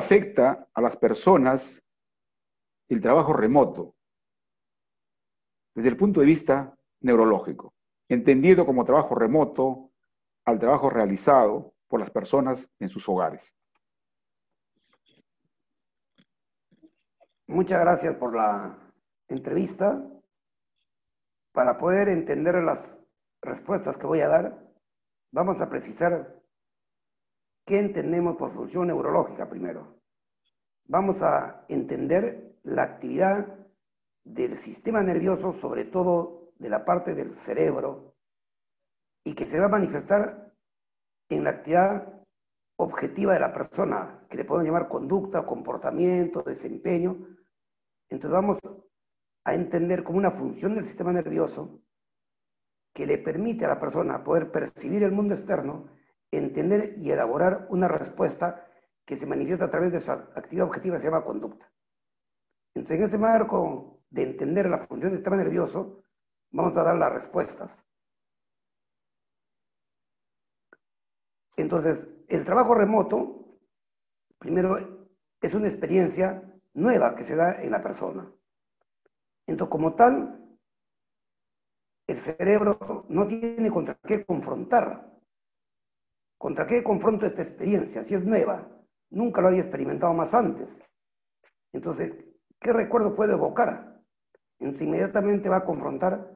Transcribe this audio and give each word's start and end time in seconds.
¿cómo 0.00 0.06
afecta 0.06 0.66
a 0.72 0.80
las 0.80 0.96
personas 0.96 1.78
el 2.88 3.02
trabajo 3.02 3.34
remoto 3.34 3.94
desde 5.74 5.90
el 5.90 5.96
punto 5.98 6.20
de 6.20 6.26
vista 6.26 6.74
neurológico? 7.00 7.74
Entendido 8.08 8.64
como 8.64 8.86
trabajo 8.86 9.14
remoto 9.14 9.90
al 10.46 10.58
trabajo 10.58 10.88
realizado 10.88 11.74
por 11.86 12.00
las 12.00 12.10
personas 12.10 12.66
en 12.78 12.88
sus 12.88 13.06
hogares. 13.10 13.54
Muchas 17.46 17.80
gracias 17.80 18.14
por 18.14 18.34
la 18.34 18.78
entrevista. 19.28 20.02
Para 21.52 21.76
poder 21.76 22.08
entender 22.08 22.54
las 22.64 22.96
respuestas 23.42 23.98
que 23.98 24.06
voy 24.06 24.20
a 24.20 24.28
dar, 24.28 24.72
vamos 25.30 25.60
a 25.60 25.68
precisar 25.68 26.39
qué 27.70 27.78
entendemos 27.78 28.36
por 28.36 28.52
función 28.52 28.88
neurológica 28.88 29.48
primero. 29.48 29.94
Vamos 30.86 31.22
a 31.22 31.64
entender 31.68 32.58
la 32.64 32.82
actividad 32.82 33.46
del 34.24 34.56
sistema 34.56 35.04
nervioso, 35.04 35.52
sobre 35.52 35.84
todo 35.84 36.52
de 36.58 36.68
la 36.68 36.84
parte 36.84 37.14
del 37.14 37.32
cerebro, 37.32 38.16
y 39.24 39.34
que 39.34 39.46
se 39.46 39.60
va 39.60 39.66
a 39.66 39.76
manifestar 39.78 40.52
en 41.28 41.44
la 41.44 41.50
actividad 41.50 42.12
objetiva 42.74 43.34
de 43.34 43.40
la 43.40 43.52
persona, 43.52 44.26
que 44.28 44.36
le 44.36 44.44
podemos 44.44 44.66
llamar 44.66 44.88
conducta, 44.88 45.46
comportamiento, 45.46 46.42
desempeño. 46.42 47.24
Entonces 48.08 48.32
vamos 48.32 48.58
a 49.44 49.54
entender 49.54 50.02
como 50.02 50.18
una 50.18 50.32
función 50.32 50.74
del 50.74 50.86
sistema 50.86 51.12
nervioso 51.12 51.80
que 52.92 53.06
le 53.06 53.18
permite 53.18 53.64
a 53.64 53.68
la 53.68 53.78
persona 53.78 54.24
poder 54.24 54.50
percibir 54.50 55.04
el 55.04 55.12
mundo 55.12 55.34
externo, 55.34 55.99
entender 56.30 56.94
y 56.98 57.10
elaborar 57.10 57.66
una 57.70 57.88
respuesta 57.88 58.66
que 59.04 59.16
se 59.16 59.26
manifiesta 59.26 59.64
a 59.64 59.70
través 59.70 59.92
de 59.92 60.00
su 60.00 60.10
actividad 60.12 60.66
objetiva 60.66 60.98
se 60.98 61.04
llama 61.04 61.24
conducta. 61.24 61.70
Entonces, 62.74 62.98
en 62.98 63.06
ese 63.08 63.18
marco 63.18 64.02
de 64.10 64.22
entender 64.22 64.68
la 64.68 64.78
función 64.78 65.10
del 65.10 65.18
sistema 65.18 65.36
nervioso, 65.36 66.04
vamos 66.52 66.76
a 66.76 66.84
dar 66.84 66.96
las 66.96 67.12
respuestas. 67.12 67.82
Entonces, 71.56 72.06
el 72.28 72.44
trabajo 72.44 72.74
remoto, 72.74 73.58
primero, 74.38 75.08
es 75.40 75.54
una 75.54 75.66
experiencia 75.66 76.42
nueva 76.74 77.16
que 77.16 77.24
se 77.24 77.34
da 77.34 77.60
en 77.60 77.72
la 77.72 77.80
persona. 77.80 78.32
Entonces, 79.46 79.70
como 79.70 79.94
tal, 79.94 80.40
el 82.06 82.18
cerebro 82.18 83.06
no 83.08 83.26
tiene 83.26 83.70
contra 83.70 83.98
qué 84.06 84.24
confrontar. 84.24 85.09
¿Contra 86.40 86.66
qué 86.66 86.82
confronto 86.82 87.26
esta 87.26 87.42
experiencia? 87.42 88.02
Si 88.02 88.14
es 88.14 88.24
nueva, 88.24 88.66
nunca 89.10 89.42
lo 89.42 89.48
había 89.48 89.60
experimentado 89.60 90.14
más 90.14 90.32
antes. 90.32 90.74
Entonces, 91.70 92.14
¿qué 92.58 92.72
recuerdo 92.72 93.14
puedo 93.14 93.34
evocar? 93.34 94.00
Entonces, 94.58 94.86
inmediatamente 94.86 95.50
va 95.50 95.58
a 95.58 95.64
confrontar 95.66 96.34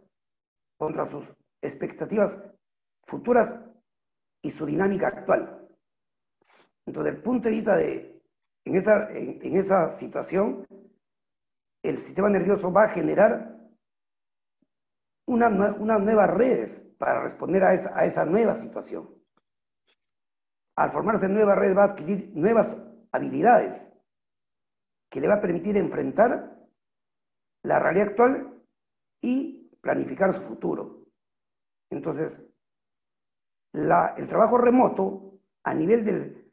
contra 0.76 1.06
sus 1.06 1.24
expectativas 1.62 2.38
futuras 3.06 3.58
y 4.42 4.50
su 4.50 4.66
dinámica 4.66 5.08
actual. 5.08 5.66
Entonces, 6.84 7.04
desde 7.04 7.16
el 7.16 7.22
punto 7.22 7.48
de 7.48 7.54
vista 7.54 7.76
de, 7.76 8.22
en 8.66 8.76
esa, 8.76 9.10
en, 9.10 9.56
esa 9.56 9.96
situación, 9.96 10.66
el 11.82 11.96
sistema 11.96 12.28
nervioso 12.28 12.70
va 12.70 12.84
a 12.84 12.88
generar 12.90 13.58
unas 15.24 15.50
nuevas 15.50 16.30
redes 16.34 16.82
para 16.98 17.22
responder 17.22 17.64
a 17.64 17.72
esa, 17.72 17.98
a 17.98 18.04
esa 18.04 18.26
nueva 18.26 18.54
situación. 18.54 19.23
Al 20.76 20.90
formarse 20.90 21.28
nuevas 21.28 21.58
redes 21.58 21.76
va 21.76 21.82
a 21.82 21.86
adquirir 21.86 22.32
nuevas 22.34 22.76
habilidades 23.12 23.86
que 25.10 25.20
le 25.20 25.28
va 25.28 25.34
a 25.34 25.40
permitir 25.40 25.76
enfrentar 25.76 26.66
la 27.62 27.78
realidad 27.78 28.08
actual 28.08 28.62
y 29.20 29.70
planificar 29.80 30.32
su 30.34 30.40
futuro. 30.40 31.06
Entonces, 31.90 32.42
el 33.72 34.28
trabajo 34.28 34.58
remoto 34.58 35.40
a 35.62 35.74
nivel 35.74 36.04
del 36.04 36.52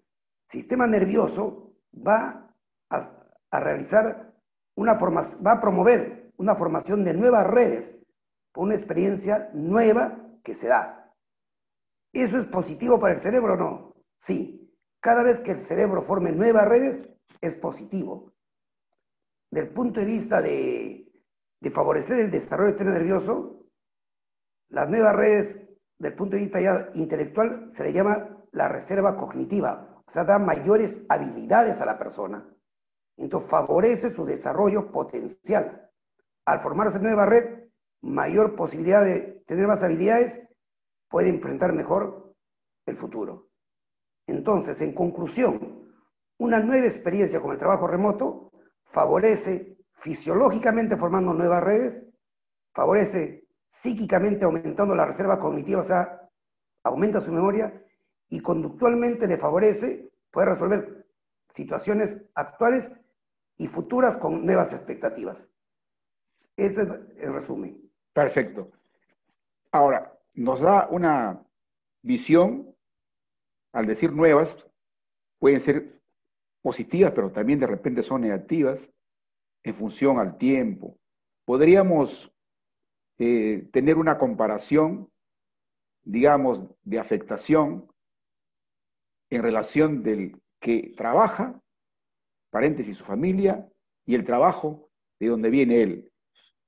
sistema 0.49 0.87
nervioso 0.87 1.73
va 1.95 2.55
a, 2.89 3.59
realizar 3.59 4.33
una 4.75 4.95
formación, 4.95 5.39
va 5.45 5.53
a 5.53 5.61
promover 5.61 6.31
una 6.37 6.55
formación 6.55 7.03
de 7.03 7.13
nuevas 7.13 7.47
redes 7.47 7.95
por 8.51 8.65
una 8.65 8.75
experiencia 8.75 9.49
nueva 9.53 10.17
que 10.43 10.55
se 10.55 10.67
da. 10.67 11.13
¿Eso 12.13 12.37
es 12.37 12.45
positivo 12.45 12.99
para 12.99 13.15
el 13.15 13.21
cerebro 13.21 13.53
o 13.53 13.57
no? 13.57 13.90
Sí. 14.21 14.57
Cada 14.99 15.23
vez 15.23 15.39
que 15.39 15.51
el 15.51 15.59
cerebro 15.59 16.03
forme 16.03 16.31
nuevas 16.31 16.67
redes, 16.67 17.09
es 17.41 17.55
positivo. 17.55 18.31
Del 19.49 19.69
punto 19.69 19.99
de 19.99 20.05
vista 20.05 20.41
de, 20.41 21.11
favorecer 21.71 22.19
el 22.19 22.31
desarrollo 22.31 22.69
del 22.69 22.77
sistema 22.77 22.97
nervioso, 22.97 23.65
las 24.69 24.89
nuevas 24.89 25.15
redes 25.15 25.57
del 25.97 26.15
punto 26.15 26.35
de 26.35 26.43
vista 26.43 26.61
ya 26.61 26.89
intelectual, 26.93 27.71
se 27.73 27.83
le 27.83 27.93
llama 27.93 28.45
la 28.51 28.69
reserva 28.69 29.17
cognitiva, 29.17 30.01
o 30.05 30.11
sea, 30.11 30.23
da 30.23 30.39
mayores 30.39 31.01
habilidades 31.09 31.81
a 31.81 31.85
la 31.85 31.97
persona. 31.97 32.47
Entonces, 33.17 33.49
favorece 33.49 34.13
su 34.13 34.25
desarrollo 34.25 34.91
potencial. 34.91 35.89
Al 36.45 36.59
formarse 36.59 36.99
nueva 36.99 37.25
red, 37.25 37.69
mayor 38.01 38.55
posibilidad 38.55 39.03
de 39.03 39.43
tener 39.45 39.67
más 39.67 39.83
habilidades, 39.83 40.41
puede 41.09 41.29
enfrentar 41.29 41.73
mejor 41.73 42.33
el 42.85 42.97
futuro. 42.97 43.50
Entonces, 44.27 44.81
en 44.81 44.93
conclusión, 44.93 45.91
una 46.37 46.59
nueva 46.59 46.85
experiencia 46.85 47.39
con 47.39 47.51
el 47.51 47.57
trabajo 47.57 47.87
remoto 47.87 48.51
favorece 48.83 49.77
fisiológicamente 49.93 50.97
formando 50.97 51.33
nuevas 51.33 51.63
redes, 51.63 52.03
favorece 52.73 53.47
psíquicamente 53.69 54.45
aumentando 54.45 54.95
la 54.95 55.05
reserva 55.05 55.39
cognitiva, 55.39 55.81
o 55.81 55.85
sea, 55.85 56.29
aumenta 56.83 57.21
su 57.21 57.31
memoria 57.31 57.85
y 58.29 58.39
conductualmente 58.39 59.27
le 59.27 59.37
favorece 59.37 60.11
poder 60.31 60.49
resolver 60.49 61.07
situaciones 61.49 62.21
actuales 62.33 62.91
y 63.57 63.67
futuras 63.67 64.17
con 64.17 64.45
nuevas 64.45 64.73
expectativas. 64.73 65.47
Ese 66.57 66.81
es 66.83 66.87
el 67.17 67.33
resumen. 67.33 67.89
Perfecto. 68.13 68.71
Ahora, 69.71 70.17
nos 70.33 70.61
da 70.61 70.87
una 70.89 71.43
visión, 72.01 72.70
al 73.73 73.85
decir 73.85 74.11
nuevas, 74.11 74.55
pueden 75.39 75.61
ser 75.61 75.87
positivas, 76.61 77.13
pero 77.13 77.31
también 77.31 77.59
de 77.59 77.67
repente 77.67 78.03
son 78.03 78.21
negativas 78.21 78.87
en 79.63 79.75
función 79.75 80.19
al 80.19 80.37
tiempo. 80.37 80.97
Podríamos 81.45 82.31
eh, 83.17 83.67
tener 83.71 83.97
una 83.97 84.17
comparación, 84.17 85.09
digamos, 86.03 86.63
de 86.83 86.99
afectación 86.99 87.91
en 89.29 89.43
relación 89.43 90.03
del 90.03 90.41
que 90.59 90.93
trabaja, 90.95 91.59
paréntesis, 92.51 92.97
su 92.97 93.03
familia, 93.03 93.67
y 94.05 94.15
el 94.15 94.23
trabajo 94.23 94.89
de 95.19 95.27
donde 95.27 95.49
viene 95.49 95.81
él. 95.81 96.11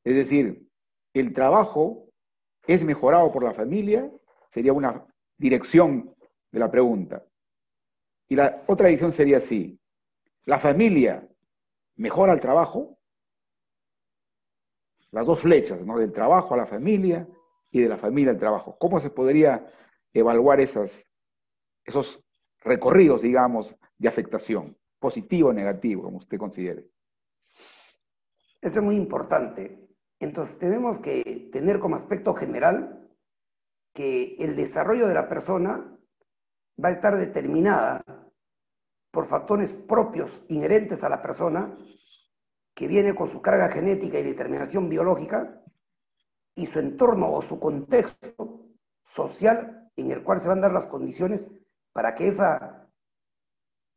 Es 0.03 0.15
decir, 0.15 0.67
el 1.13 1.33
trabajo 1.33 2.09
es 2.65 2.83
mejorado 2.83 3.31
por 3.31 3.43
la 3.43 3.53
familia, 3.53 4.09
sería 4.51 4.73
una 4.73 5.05
dirección 5.37 6.15
de 6.53 6.59
la 6.59 6.71
pregunta. 6.71 7.25
Y 8.29 8.35
la 8.35 8.63
otra 8.67 8.87
dirección 8.87 9.11
sería 9.11 9.37
así, 9.37 9.77
la 10.45 10.59
familia 10.59 11.27
mejora 11.95 12.31
el 12.31 12.39
trabajo, 12.39 12.97
las 15.11 15.25
dos 15.25 15.39
flechas, 15.39 15.81
¿no? 15.81 15.97
Del 15.97 16.13
trabajo 16.13 16.53
a 16.53 16.57
la 16.57 16.67
familia 16.67 17.27
y 17.71 17.81
de 17.81 17.89
la 17.89 17.97
familia 17.97 18.31
al 18.31 18.39
trabajo. 18.39 18.77
¿Cómo 18.79 18.99
se 18.99 19.09
podría 19.09 19.67
evaluar 20.13 20.59
esas, 20.59 21.05
esos 21.83 22.23
recorridos, 22.59 23.21
digamos, 23.21 23.75
de 23.97 24.07
afectación, 24.07 24.77
positivo 24.99 25.49
o 25.49 25.53
negativo, 25.53 26.03
como 26.03 26.17
usted 26.17 26.37
considere? 26.37 26.87
Eso 28.61 28.79
es 28.79 28.83
muy 28.83 28.95
importante. 28.95 29.87
Entonces, 30.19 30.57
tenemos 30.57 30.99
que 30.99 31.49
tener 31.51 31.79
como 31.79 31.95
aspecto 31.95 32.33
general 32.35 33.09
que 33.93 34.35
el 34.39 34.55
desarrollo 34.55 35.07
de 35.07 35.13
la 35.13 35.27
persona 35.27 35.92
va 36.83 36.89
a 36.89 36.93
estar 36.93 37.15
determinada 37.15 38.03
por 39.11 39.27
factores 39.27 39.71
propios, 39.71 40.41
inherentes 40.49 41.03
a 41.03 41.09
la 41.09 41.21
persona, 41.21 41.77
que 42.73 42.87
viene 42.87 43.13
con 43.13 43.29
su 43.29 43.41
carga 43.41 43.69
genética 43.69 44.17
y 44.17 44.23
determinación 44.23 44.89
biológica, 44.89 45.63
y 46.55 46.65
su 46.65 46.79
entorno 46.79 47.31
o 47.31 47.41
su 47.41 47.59
contexto 47.59 48.67
social 49.01 49.91
en 49.95 50.11
el 50.11 50.23
cual 50.23 50.39
se 50.39 50.47
van 50.47 50.59
a 50.59 50.61
dar 50.61 50.73
las 50.73 50.87
condiciones 50.87 51.47
para 51.91 52.15
que 52.15 52.27
esa, 52.27 52.87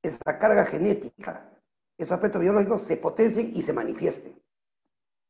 esa 0.03 0.39
carga 0.39 0.67
genética, 0.67 1.51
esos 1.99 2.13
aspectos 2.13 2.43
biológicos 2.43 2.83
se 2.83 2.97
potencien 2.97 3.55
y 3.55 3.63
se 3.63 3.73
manifiesten. 3.73 4.41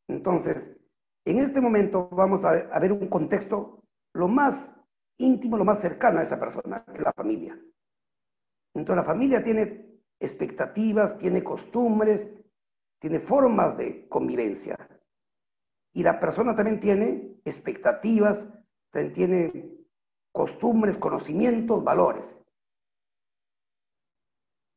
Entonces, 0.08 0.76
en 1.24 1.38
este 1.38 1.60
momento 1.60 2.08
vamos 2.10 2.44
a 2.44 2.78
ver, 2.78 2.92
un 2.92 3.08
contexto 3.08 3.82
lo 4.12 4.28
más 4.28 4.68
íntimo, 5.18 5.56
lo 5.56 5.64
más 5.64 5.80
cercano 5.80 6.20
a 6.20 6.22
esa 6.22 6.38
persona, 6.38 6.84
que 6.84 6.98
es 6.98 7.04
la 7.04 7.12
familia. 7.12 7.58
Entonces 8.74 8.96
la 8.96 9.04
familia 9.04 9.42
tiene 9.42 10.00
expectativas, 10.20 11.16
tiene 11.18 11.42
costumbres, 11.42 12.30
tiene 12.98 13.20
formas 13.20 13.76
de 13.76 14.08
convivencia. 14.08 14.76
Y 15.92 16.02
la 16.02 16.18
persona 16.20 16.54
también 16.54 16.80
tiene 16.80 17.40
expectativas, 17.44 18.48
también 18.90 19.14
tiene 19.14 19.76
costumbres, 20.32 20.98
conocimientos, 20.98 21.82
valores. 21.82 22.36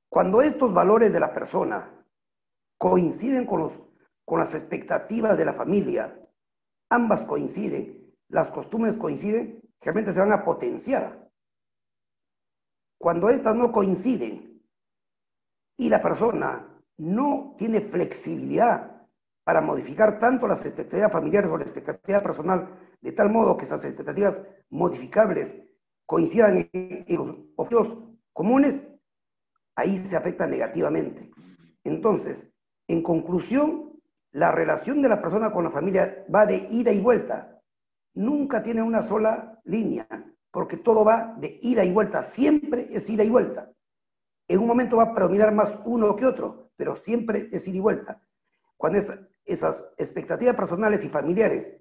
Cuando 0.09 0.41
estos 0.41 0.73
valores 0.73 1.11
de 1.11 1.19
la 1.19 1.33
persona 1.33 2.05
coinciden 2.77 3.45
con, 3.45 3.59
los, 3.59 3.73
con 4.25 4.39
las 4.39 4.53
expectativas 4.53 5.37
de 5.37 5.45
la 5.45 5.53
familia, 5.53 6.17
ambas 6.89 7.25
coinciden, 7.25 8.15
las 8.29 8.49
costumbres 8.51 8.95
coinciden, 8.97 9.61
realmente 9.81 10.13
se 10.13 10.19
van 10.19 10.31
a 10.31 10.43
potenciar. 10.43 11.29
Cuando 12.97 13.29
estas 13.29 13.55
no 13.55 13.71
coinciden 13.71 14.61
y 15.77 15.89
la 15.89 16.01
persona 16.01 16.81
no 16.97 17.55
tiene 17.57 17.79
flexibilidad 17.81 19.07
para 19.43 19.61
modificar 19.61 20.19
tanto 20.19 20.47
las 20.47 20.65
expectativas 20.65 21.11
familiares 21.11 21.49
o 21.49 21.57
la 21.57 21.63
expectativa 21.63 22.21
personal, 22.21 22.77
de 23.01 23.11
tal 23.13 23.31
modo 23.31 23.57
que 23.57 23.65
esas 23.65 23.83
expectativas 23.85 24.43
modificables 24.69 25.55
coincidan 26.05 26.69
en, 26.73 27.05
los 27.15 27.35
objetivos 27.55 27.97
comunes, 28.33 28.83
ahí 29.75 29.97
se 29.97 30.17
afecta 30.17 30.45
negativamente. 30.45 31.31
Entonces, 31.83 32.43
en 32.87 33.01
conclusión, 33.01 33.99
la 34.31 34.51
relación 34.51 35.01
de 35.01 35.09
la 35.09 35.21
persona 35.21 35.51
con 35.51 35.63
la 35.63 35.71
familia 35.71 36.25
va 36.33 36.45
de 36.45 36.67
ida 36.71 36.91
y 36.91 36.99
vuelta. 36.99 37.61
Nunca 38.13 38.61
tiene 38.61 38.81
una 38.81 39.01
sola 39.01 39.58
línea, 39.69 40.07
porque 40.51 40.77
todo 40.77 41.05
va 41.05 41.35
de 41.37 41.59
ida 41.61 41.83
y 41.85 41.91
vuelta. 41.91 42.23
Siempre 42.23 42.89
es 42.91 43.09
ida 43.09 43.23
y 43.23 43.29
vuelta. 43.29 43.71
En 44.47 44.59
un 44.59 44.67
momento 44.67 44.97
va 44.97 45.03
a 45.03 45.13
predominar 45.13 45.53
más 45.53 45.77
uno 45.85 46.15
que 46.15 46.25
otro, 46.25 46.71
pero 46.75 46.95
siempre 46.95 47.49
es 47.51 47.67
ida 47.67 47.77
y 47.77 47.81
vuelta. 47.81 48.21
Cuando 48.77 48.99
esas 49.45 49.85
expectativas 49.97 50.55
personales 50.55 51.03
y 51.03 51.09
familiares 51.09 51.71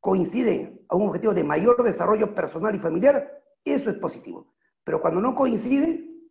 coinciden 0.00 0.84
a 0.88 0.96
un 0.96 1.08
objetivo 1.08 1.32
de 1.32 1.44
mayor 1.44 1.82
desarrollo 1.82 2.34
personal 2.34 2.74
y 2.74 2.78
familiar, 2.78 3.42
eso 3.64 3.90
es 3.90 3.96
positivo. 3.96 4.54
Pero 4.84 5.00
cuando 5.00 5.20
no 5.20 5.34
coinciden 5.34 6.30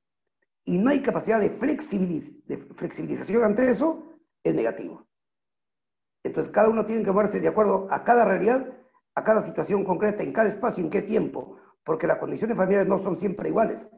y 0.63 0.77
no 0.77 0.91
hay 0.91 1.01
capacidad 1.01 1.39
de, 1.39 1.49
de 1.49 2.57
flexibilización 2.73 3.43
ante 3.43 3.69
eso, 3.69 4.13
es 4.43 4.53
negativo. 4.53 5.07
Entonces 6.23 6.53
cada 6.53 6.69
uno 6.69 6.85
tiene 6.85 7.03
que 7.03 7.11
moverse 7.11 7.39
de 7.39 7.47
acuerdo 7.47 7.87
a 7.89 8.03
cada 8.03 8.25
realidad, 8.25 8.65
a 9.15 9.23
cada 9.23 9.41
situación 9.41 9.83
concreta, 9.83 10.23
en 10.23 10.33
cada 10.33 10.49
espacio, 10.49 10.83
en 10.83 10.89
qué 10.89 11.01
tiempo, 11.01 11.57
porque 11.83 12.07
las 12.07 12.17
condiciones 12.17 12.57
familiares 12.57 12.87
no 12.87 12.99
son 12.99 13.15
siempre 13.15 13.49
iguales. 13.49 13.89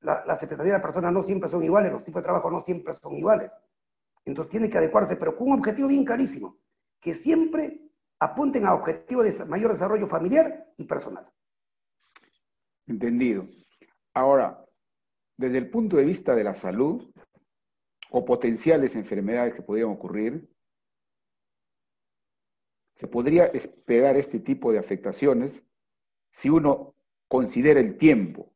las 0.00 0.42
expectativas 0.42 0.66
de 0.66 0.72
las 0.72 0.82
personas 0.82 1.12
no 1.12 1.22
siempre 1.22 1.48
son 1.48 1.62
iguales, 1.62 1.92
los 1.92 2.02
tipos 2.02 2.22
de 2.22 2.24
trabajo 2.24 2.50
no 2.50 2.60
siempre 2.62 2.94
son 2.94 3.14
iguales. 3.14 3.50
Entonces 4.24 4.50
tiene 4.50 4.68
que 4.68 4.78
adecuarse, 4.78 5.16
pero 5.16 5.36
con 5.36 5.48
un 5.48 5.58
objetivo 5.58 5.88
bien 5.88 6.04
clarísimo, 6.04 6.58
que 7.00 7.14
siempre 7.14 7.80
apunten 8.20 8.66
a 8.66 8.74
objetivos 8.74 9.24
de 9.24 9.44
mayor 9.44 9.72
desarrollo 9.72 10.06
familiar 10.06 10.66
y 10.76 10.84
personal. 10.84 11.28
Entendido. 12.86 13.44
Ahora, 14.14 14.64
desde 15.36 15.58
el 15.58 15.70
punto 15.70 15.96
de 15.96 16.04
vista 16.04 16.34
de 16.34 16.44
la 16.44 16.54
salud, 16.54 17.12
o 18.12 18.24
potenciales 18.24 18.94
enfermedades 18.94 19.54
que 19.54 19.62
podrían 19.62 19.88
ocurrir, 19.88 20.48
se 23.02 23.08
podría 23.08 23.46
esperar 23.46 24.16
este 24.16 24.38
tipo 24.38 24.70
de 24.70 24.78
afectaciones 24.78 25.64
si 26.30 26.48
uno 26.48 26.94
considera 27.26 27.80
el 27.80 27.98
tiempo. 27.98 28.54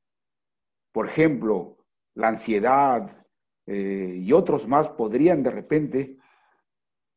Por 0.93 1.09
ejemplo, 1.09 1.85
la 2.15 2.29
ansiedad 2.29 3.11
eh, 3.67 4.21
y 4.21 4.31
otros 4.31 4.69
más 4.69 4.89
podrían 4.89 5.43
de 5.43 5.51
repente 5.51 6.19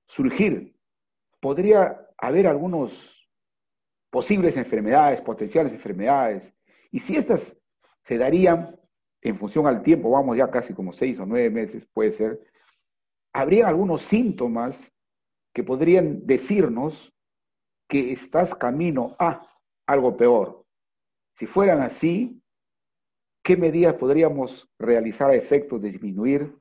surgir. 0.08 0.76
Podría 1.40 2.04
haber 2.18 2.48
algunos 2.48 3.30
posibles 4.10 4.58
enfermedades, 4.58 5.22
potenciales 5.22 5.74
enfermedades, 5.74 6.52
y 6.90 7.00
si 7.00 7.16
estas 7.16 7.56
se 8.06 8.18
darían 8.18 8.76
en 9.22 9.38
función 9.38 9.68
al 9.68 9.84
tiempo, 9.84 10.10
vamos 10.10 10.36
ya 10.36 10.50
casi 10.50 10.74
como 10.74 10.94
seis 10.94 11.20
o 11.20 11.28
nueve 11.28 11.52
meses, 11.52 11.86
puede 11.94 12.12
ser, 12.12 12.40
habría 13.32 13.68
algunos 13.68 14.02
síntomas 14.02 14.92
que 15.54 15.64
podrían 15.64 16.26
decirnos 16.26 17.14
que 17.90 18.14
estás 18.14 18.54
camino 18.54 19.16
a 19.18 19.42
algo 19.88 20.16
peor. 20.16 20.64
Si 21.34 21.48
fueran 21.48 21.82
así, 21.82 22.42
¿qué 23.44 23.58
medidas 23.58 23.96
podríamos 23.96 24.70
realizar 24.78 25.32
a 25.32 25.36
efectos 25.36 25.82
de 25.82 25.90
disminuir 25.90 26.56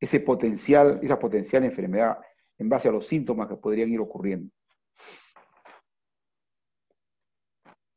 ese 0.00 0.18
potencial, 0.18 0.98
esa 1.00 1.18
potencial 1.18 1.62
enfermedad 1.62 2.18
en 2.58 2.68
base 2.68 2.88
a 2.88 2.92
los 2.92 3.06
síntomas 3.06 3.48
que 3.48 3.56
podrían 3.56 3.90
ir 3.90 4.00
ocurriendo? 4.00 4.52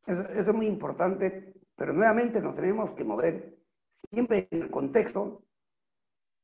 Eso, 0.06 0.22
eso 0.22 0.52
es 0.52 0.54
muy 0.54 0.68
importante, 0.68 1.56
pero 1.76 1.94
nuevamente 1.94 2.40
nos 2.40 2.56
tenemos 2.56 2.92
que 2.92 3.04
mover 3.04 3.58
siempre 4.12 4.48
en 4.52 4.62
el 4.62 4.70
contexto 4.70 5.44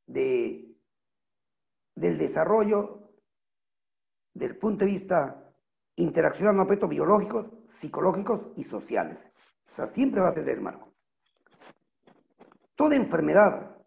de, 0.07 0.75
del 1.95 2.17
desarrollo 2.17 3.11
del 4.33 4.57
punto 4.57 4.83
de 4.83 4.91
vista 4.91 5.42
interaccionando 5.95 6.59
con 6.59 6.67
aspectos 6.67 6.89
biológicos, 6.89 7.47
psicológicos 7.67 8.49
y 8.55 8.63
sociales. 8.63 9.25
O 9.71 9.75
sea, 9.75 9.87
siempre 9.87 10.21
va 10.21 10.29
a 10.29 10.33
ser 10.33 10.47
el 10.49 10.61
marco. 10.61 10.93
Toda 12.75 12.95
enfermedad 12.95 13.77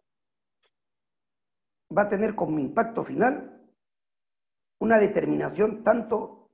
va 1.96 2.02
a 2.02 2.08
tener 2.08 2.34
como 2.34 2.58
impacto 2.58 3.04
final 3.04 3.52
una 4.78 4.98
determinación 4.98 5.82
tanto 5.82 6.50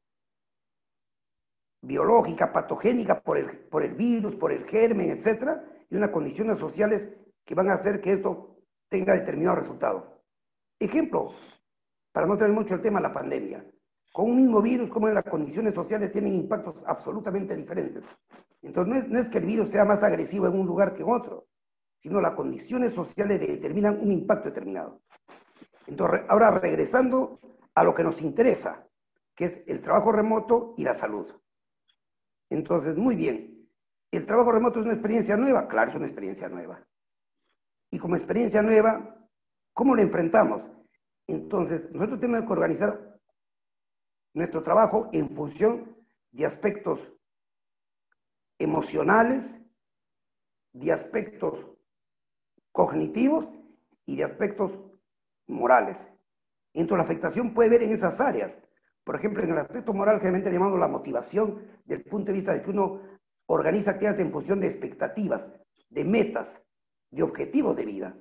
biológica, 1.83 2.53
patogénica 2.53 3.21
por 3.21 3.39
el, 3.39 3.59
por 3.69 3.83
el 3.83 3.95
virus, 3.95 4.37
por 4.37 4.53
el 4.53 4.65
germen, 4.65 5.11
etcétera, 5.11 5.65
y 5.91 5.97
unas 5.97 6.11
condiciones 6.11 6.59
sociales 6.59 7.09
que 7.45 7.55
van 7.55 7.69
a 7.69 7.75
hacer 7.75 8.01
que 8.01 8.13
esto 8.13 8.57
tenga 8.89 9.15
determinado 9.15 9.57
resultado. 9.57 10.23
Ejemplo, 10.79 11.33
para 12.13 12.27
no 12.27 12.37
tener 12.37 12.53
mucho 12.53 12.75
el 12.75 12.83
tema, 12.83 13.01
la 13.01 13.13
pandemia. 13.13 13.65
Con 14.13 14.31
un 14.31 14.37
mismo 14.37 14.61
virus, 14.61 14.91
como 14.91 15.09
las 15.09 15.25
condiciones 15.25 15.75
sociales 15.75 16.13
tienen 16.13 16.35
impactos 16.35 16.85
absolutamente 16.87 17.57
diferentes. 17.57 18.05
Entonces, 18.61 19.09
no 19.09 19.19
es, 19.19 19.29
que 19.29 19.39
el 19.39 19.47
virus 19.47 19.71
sea 19.71 19.85
más 19.85 20.03
agresivo 20.03 20.47
en 20.47 20.61
un 20.61 20.67
lugar 20.67 20.95
que 20.95 21.03
en 21.03 21.09
otro, 21.09 21.47
sino 21.99 22.21
las 22.21 22.33
condiciones 22.33 22.93
sociales 22.93 23.41
determinan 23.41 23.99
un 24.01 24.13
impacto 24.13 24.51
determinado. 24.51 25.01
Entonces, 25.87 26.21
ahora 26.29 26.51
regresando 26.51 27.41
a 27.75 27.83
lo 27.83 27.95
que 27.95 28.05
nos 28.05 28.21
interesa, 28.21 28.87
que 29.35 29.47
es 29.47 29.63
el 29.67 29.81
trabajo 29.81 30.13
remoto 30.13 30.75
y 30.77 30.85
la 30.85 30.95
salud. 30.95 31.27
Entonces, 32.51 32.97
muy 32.97 33.17
bien, 33.17 33.53
¿El 34.13 34.27
trabajo 34.27 34.53
remoto 34.53 34.79
es 34.79 34.85
una 34.85 34.95
experiencia 34.95 35.39
nueva? 35.39 35.67
Claro, 35.67 35.91
es 35.91 35.97
una 35.97 36.07
experiencia 36.07 36.47
nueva. 36.47 36.87
Y 37.91 37.99
como 37.99 38.15
experiencia 38.15 38.61
nueva, 38.61 39.17
¿cómo 39.73 39.97
la 39.97 40.03
enfrentamos? 40.03 40.71
Entonces, 41.27 41.91
nosotros 41.93 42.21
tenemos 42.21 42.47
que 42.47 42.53
organizar 42.53 43.12
nuestro 44.35 44.63
trabajo 44.63 45.09
en 45.13 45.35
función 45.35 45.97
de 46.31 46.47
aspectos 46.47 47.01
emocionales, 48.59 49.57
de 50.73 50.93
aspectos 50.93 51.67
cognitivos 52.71 53.47
y 54.07 54.17
de 54.17 54.25
aspectos 54.25 54.79
morales. 55.47 56.07
Entonces, 56.73 56.99
la 56.99 57.05
afectación 57.05 57.53
puede 57.53 57.71
ver 57.71 57.83
en 57.83 57.93
esas 57.93 58.21
áreas. 58.21 58.59
Por 59.05 59.17
ejemplo, 59.17 59.43
en 59.43 59.51
el 59.51 59.59
aspecto 59.59 59.93
moral, 59.93 60.19
generalmente 60.19 60.53
llamamos 60.53 60.79
la 60.79 60.89
motivación, 60.89 61.67
del 61.85 62.05
punto 62.05 62.27
de 62.29 62.35
vista 62.35 62.53
de 62.53 62.63
que 62.63 62.71
uno 62.71 63.01
organiza 63.47 63.91
actividades 63.91 64.21
en 64.21 64.33
función 64.33 64.61
de 64.61 64.69
expectativas, 64.69 65.51
de 65.91 66.05
metas, 66.05 66.63
de 67.11 67.23
objetivos 67.23 67.77
de 67.77 67.85
vida. 67.85 68.17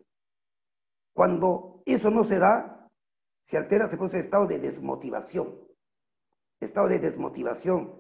Cuando 1.14 1.84
eso 1.86 2.10
no 2.10 2.24
se 2.24 2.40
da, 2.40 2.90
se 3.44 3.58
altera, 3.58 3.88
se 3.88 3.98
produce 3.98 4.20
estado 4.20 4.48
de 4.48 4.60
desmotivación. 4.60 5.71
Estado 6.62 6.88
de 6.88 7.00
desmotivación, 7.00 7.94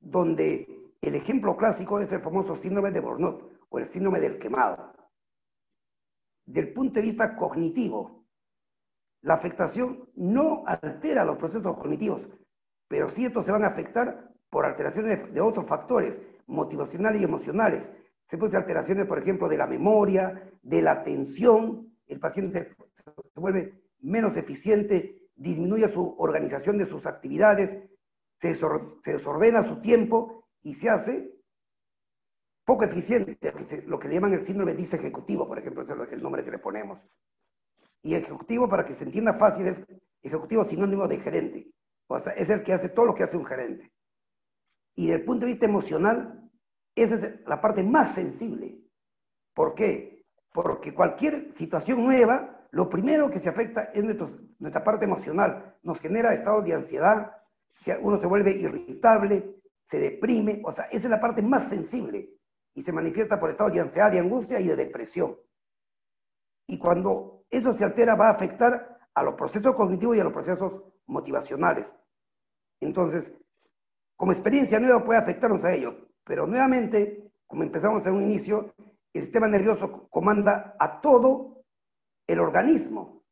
donde 0.00 0.92
el 1.00 1.14
ejemplo 1.14 1.56
clásico 1.56 2.00
es 2.00 2.12
el 2.12 2.22
famoso 2.22 2.56
síndrome 2.56 2.90
de 2.90 3.00
Burnout 3.00 3.52
o 3.68 3.78
el 3.78 3.86
síndrome 3.86 4.20
del 4.20 4.38
quemado. 4.38 4.94
Del 6.46 6.72
punto 6.72 6.94
de 6.94 7.02
vista 7.02 7.36
cognitivo, 7.36 8.24
la 9.22 9.34
afectación 9.34 10.08
no 10.14 10.62
altera 10.66 11.24
los 11.24 11.38
procesos 11.38 11.76
cognitivos, 11.76 12.28
pero 12.88 13.08
sí 13.08 13.24
estos 13.24 13.46
se 13.46 13.52
van 13.52 13.64
a 13.64 13.68
afectar 13.68 14.32
por 14.48 14.64
alteraciones 14.64 15.32
de 15.32 15.40
otros 15.40 15.66
factores, 15.66 16.20
motivacionales 16.46 17.20
y 17.20 17.24
emocionales. 17.24 17.90
Se 18.26 18.38
producen 18.38 18.60
alteraciones, 18.60 19.06
por 19.06 19.18
ejemplo, 19.18 19.48
de 19.48 19.56
la 19.56 19.66
memoria, 19.66 20.52
de 20.62 20.82
la 20.82 20.92
atención, 20.92 21.94
el 22.06 22.20
paciente 22.20 22.74
se, 22.92 23.40
vuelve 23.40 23.82
menos 24.00 24.36
eficiente, 24.36 25.28
disminuye 25.34 25.88
su 25.88 26.14
organización 26.18 26.78
de 26.78 26.86
sus 26.86 27.06
actividades, 27.06 27.78
se, 28.40 28.54
desordena 29.04 29.62
su 29.62 29.80
tiempo 29.80 30.48
y 30.62 30.74
se 30.74 30.88
hace 30.88 31.34
poco 32.64 32.84
eficiente, 32.84 33.38
lo 33.86 33.98
que 33.98 34.08
le 34.08 34.14
llaman 34.14 34.32
el 34.32 34.44
síndrome 34.44 34.74
disejecutivo, 34.74 35.46
por 35.46 35.58
ejemplo, 35.58 35.82
es 35.82 36.12
el 36.12 36.22
nombre 36.22 36.42
que 36.42 36.50
le 36.50 36.58
ponemos. 36.58 37.00
Y 38.02 38.14
ejecutivo, 38.14 38.68
para 38.68 38.84
que 38.84 38.94
se 38.94 39.04
entienda 39.04 39.34
fácil, 39.34 39.66
es 39.66 39.84
ejecutivo 40.22 40.64
sinónimo 40.64 41.06
de 41.06 41.18
gerente. 41.18 41.70
O 42.06 42.18
sea, 42.18 42.32
es 42.32 42.50
el 42.50 42.62
que 42.62 42.72
hace 42.72 42.88
todo 42.88 43.06
lo 43.06 43.14
que 43.14 43.22
hace 43.22 43.36
un 43.36 43.44
gerente. 43.44 43.92
Y 44.94 45.06
desde 45.06 45.20
el 45.20 45.24
punto 45.24 45.46
de 45.46 45.52
vista 45.52 45.66
emocional, 45.66 46.50
esa 46.94 47.14
es 47.16 47.46
la 47.46 47.60
parte 47.60 47.82
más 47.82 48.14
sensible. 48.14 48.78
¿Por 49.52 49.74
qué? 49.74 50.24
Porque 50.52 50.94
cualquier 50.94 51.52
situación 51.54 52.04
nueva, 52.04 52.66
lo 52.70 52.88
primero 52.88 53.30
que 53.30 53.38
se 53.38 53.48
afecta 53.48 53.84
es 53.94 54.04
nuestra 54.58 54.84
parte 54.84 55.04
emocional. 55.04 55.76
Nos 55.82 55.98
genera 55.98 56.34
estados 56.34 56.64
de 56.64 56.74
ansiedad, 56.74 57.32
uno 58.00 58.18
se 58.18 58.26
vuelve 58.26 58.52
irritable, 58.52 59.60
se 59.84 59.98
deprime. 59.98 60.62
O 60.64 60.72
sea, 60.72 60.84
esa 60.86 61.04
es 61.04 61.10
la 61.10 61.20
parte 61.20 61.42
más 61.42 61.68
sensible. 61.68 62.30
Y 62.74 62.82
se 62.82 62.92
manifiesta 62.92 63.38
por 63.38 63.50
estados 63.50 63.72
de 63.72 63.80
ansiedad, 63.80 64.10
de 64.10 64.18
angustia 64.18 64.60
y 64.60 64.66
de 64.66 64.76
depresión. 64.76 65.36
Y 66.66 66.78
cuando 66.78 67.44
eso 67.50 67.72
se 67.72 67.84
altera, 67.84 68.14
va 68.14 68.28
a 68.28 68.32
afectar 68.32 68.98
a 69.14 69.22
los 69.22 69.34
procesos 69.34 69.74
cognitivos 69.74 70.16
y 70.16 70.20
a 70.20 70.24
los 70.24 70.32
procesos 70.32 70.82
motivacionales. 71.06 71.94
Entonces, 72.80 73.32
como 74.16 74.32
experiencia 74.32 74.80
nueva 74.80 75.04
puede 75.04 75.18
afectarnos 75.18 75.64
a 75.64 75.72
ello, 75.72 76.08
pero 76.24 76.46
nuevamente, 76.46 77.32
como 77.46 77.62
empezamos 77.62 78.06
en 78.06 78.14
un 78.14 78.22
inicio, 78.22 78.74
el 79.12 79.22
sistema 79.22 79.46
nervioso 79.46 80.08
comanda 80.08 80.76
a 80.78 81.00
todo 81.00 81.64
el 82.26 82.40
organismo. 82.40 83.22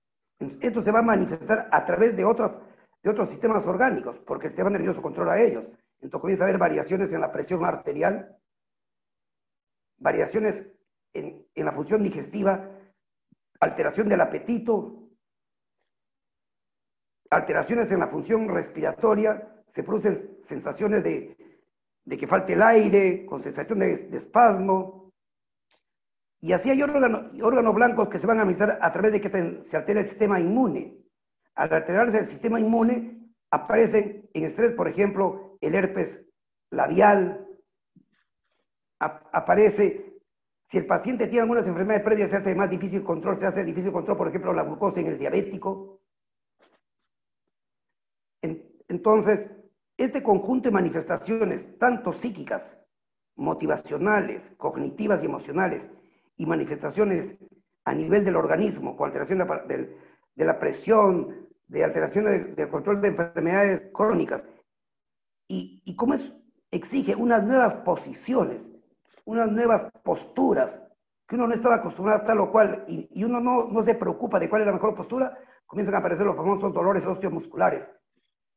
Esto 0.61 0.83
se 0.83 0.93
va 0.93 1.01
a 1.01 1.03
manifestar 1.03 1.69
a 1.71 1.85
través 1.85 2.17
de 2.17 2.25
otros, 2.25 2.59
de 3.03 3.11
otros 3.11 3.31
sistemas 3.31 3.67
orgánicos, 3.67 4.19
porque 4.21 4.47
el 4.47 4.53
sistema 4.53 4.71
nervioso 4.71 5.03
controla 5.03 5.33
a 5.33 5.43
ellos. 5.43 5.65
Entonces 6.01 6.21
comienza 6.21 6.45
a 6.45 6.49
haber 6.49 6.59
variaciones 6.59 7.13
en 7.13 7.21
la 7.21 7.33
presión 7.33 7.65
arterial, 7.65 8.37
variaciones 9.99 10.67
en, 11.13 11.47
la 11.55 11.73
función 11.73 12.03
digestiva, 12.03 12.71
alteración 13.61 14.09
del 14.09 14.21
apetito, 14.21 15.11
alteraciones 17.31 17.91
en 17.93 18.01
la 18.01 18.09
función 18.09 18.49
respiratoria, 18.49 19.63
se 19.69 19.83
producen 19.83 20.39
sensaciones 20.43 21.03
de, 21.03 21.37
que 22.19 22.27
falte 22.27 22.53
el 22.53 22.63
aire, 22.63 23.25
con 23.25 23.41
sensación 23.41 23.79
de, 23.79 24.17
espasmo. 24.17 25.13
Y 26.41 26.53
así 26.53 26.71
hay 26.71 26.83
órganos, 26.83 27.75
blancos 27.75 28.09
que 28.09 28.19
se 28.19 28.27
van 28.27 28.39
a 28.39 28.43
administrar 28.43 28.79
a 28.83 28.93
través 28.93 29.13
de 29.13 29.21
que 29.21 29.63
se 29.65 29.77
altera 29.77 30.01
el 30.01 30.07
sistema 30.07 30.41
inmune. 30.41 31.02
Al 31.55 31.73
alterarse 31.73 32.19
el 32.19 32.27
sistema 32.27 32.59
inmune, 32.59 33.33
aparecen 33.51 34.29
en 34.33 34.45
estrés, 34.45 34.73
por 34.73 34.89
ejemplo, 34.89 35.59
el 35.61 35.75
herpes 35.75 36.25
labial, 36.71 37.47
aparece, 38.99 40.21
si 40.69 40.79
el 40.79 40.87
paciente 40.87 41.27
tiene 41.27 41.43
algunas 41.43 41.67
enfermedades 41.67 42.05
previas, 42.05 42.31
se 42.31 42.37
hace 42.37 42.55
más 42.55 42.71
difícil 42.71 43.05
control, 43.05 43.39
se 43.39 43.47
hace 43.47 43.65
difícil 43.65 43.93
control, 43.93 44.17
por 44.17 44.29
ejemplo, 44.29 44.53
la 44.53 44.63
glucosa 44.63 45.01
en 45.01 45.09
el 45.09 45.19
diabético. 45.19 46.01
Entonces, 48.89 49.51
este 49.97 50.23
conjunto 50.23 50.69
de 50.69 50.75
manifestaciones, 50.75 51.79
tanto 51.79 52.13
psíquicas, 52.13 52.77
motivacionales, 53.37 54.53
cognitivas 54.57 55.23
y 55.23 55.27
emocionales, 55.27 55.89
y 56.37 56.47
manifestaciones 56.47 57.37
a 57.85 57.95
nivel 57.95 58.25
del 58.25 58.37
organismo, 58.37 58.97
con 58.97 59.07
alteración 59.07 59.39
de 60.35 60.45
la 60.45 60.59
presión, 60.59 61.49
de 61.69 61.85
alteraciones 61.85 62.55
del 62.57 62.69
control 62.69 63.01
de 63.01 63.09
enfermedades 63.09 63.83
crónicas, 63.93 64.45
y, 65.49 65.95
cómo 65.97 66.15
exige 66.71 67.15
unas 67.15 67.45
nuevas 67.45 67.75
posiciones, 67.77 68.67
unas 69.27 69.51
nuevas 69.51 69.85
posturas, 70.03 70.81
que 71.29 71.35
uno 71.35 71.47
no 71.47 71.55
estaba 71.55 71.77
acostumbrado 71.77 72.23
a 72.23 72.25
tal 72.25 72.41
o 72.41 72.51
cual, 72.51 72.85
y, 72.89 73.09
y 73.13 73.25
uno 73.25 73.39
no, 73.39 73.69
no 73.69 73.83
se 73.83 73.95
preocupa 73.95 74.41
de 74.41 74.49
cuál 74.49 74.63
es 74.63 74.67
la 74.67 74.73
mejor 74.73 74.95
postura, 74.95 75.39
comienzan 75.67 75.95
a 75.95 75.99
aparecer 75.99 76.25
los 76.25 76.37
famosos 76.37 76.73
dolores 76.73 77.05
osteomusculares, 77.05 77.91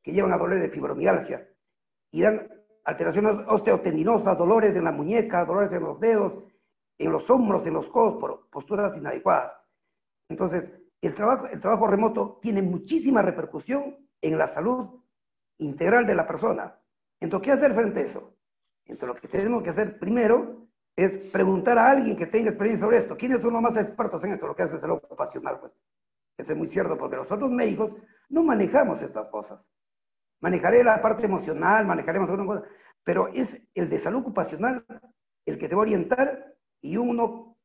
que 0.02 0.14
llevan 0.14 0.32
a 0.32 0.38
dolores 0.38 0.62
de 0.62 0.70
fibromialgia 0.70 1.50
y 2.12 2.22
dan 2.22 2.48
alteraciones 2.86 3.38
osteotendinosas, 3.48 4.38
dolores 4.38 4.76
en 4.76 4.84
la 4.84 4.92
muñeca, 4.92 5.44
dolores 5.44 5.74
en 5.74 5.84
los 5.84 6.00
dedos, 6.00 6.40
en 6.98 7.12
los 7.12 7.30
hombros, 7.30 7.66
en 7.68 7.74
los 7.74 7.88
codos, 7.90 8.18
por 8.20 8.50
posturas 8.50 8.96
inadecuadas. 8.96 9.58
Entonces, 10.30 10.72
el 11.08 11.14
trabajo, 11.16 11.88
remoto 11.88 12.40
tiene 12.42 12.62
muchísima 12.62 13.22
repercusión 13.22 13.98
en 14.22 14.38
la 14.38 14.48
salud 14.48 15.02
integral 15.58 16.06
de 16.06 16.16
la 16.16 16.28
persona. 16.28 16.80
Entonces, 17.20 17.46
¿qué 17.46 17.52
hacer 17.52 17.74
frente 17.74 18.00
a 18.00 18.04
eso? 18.04 18.38
Entonces, 18.86 19.08
lo 19.08 19.16
que 19.16 19.28
tenemos 19.28 19.64
que 19.64 19.70
hacer 19.70 20.00
primero 20.00 20.68
es 20.96 21.18
preguntar 21.32 21.78
a 21.78 21.90
alguien 21.90 22.16
que 22.16 22.26
tenga 22.26 22.50
experiencia 22.50 22.86
sobre 22.86 22.98
esto. 22.98 23.18
¿Quiénes 23.18 23.42
son 23.42 23.54
los 23.54 23.62
más 23.62 23.78
expertos 23.78 24.24
en 24.24 24.34
esto? 24.34 24.48
Lo 24.48 24.56
que 24.56 24.64
hace 24.64 24.78
es 24.78 24.84
el 24.84 24.92
ocupacional, 24.92 25.60
pues. 25.60 25.74
Eso 26.38 26.52
es 26.52 26.58
muy 26.58 26.68
cierto, 26.68 26.98
porque 26.98 27.16
nosotros 27.16 27.50
médicos 27.50 27.94
no 28.30 28.44
manejamos 28.44 29.02
estas 29.02 29.30
cosas. 29.30 29.60
Manejaré 30.42 30.84
la 30.84 31.02
parte 31.02 31.26
emocional, 31.26 31.86
manejaremos 31.86 32.30
alguna 32.30 32.48
cosa, 32.48 32.68
pero 33.04 33.30
es 33.30 33.62
el 33.74 33.90
de 33.90 34.00
salud 34.00 34.20
ocupacional 34.20 34.86
el 35.46 35.58
que 35.58 35.70
te 35.70 35.76
va 35.76 35.82
a 35.82 35.84
orientar 35.84 36.56
y 36.82 36.98
uno 36.98 37.58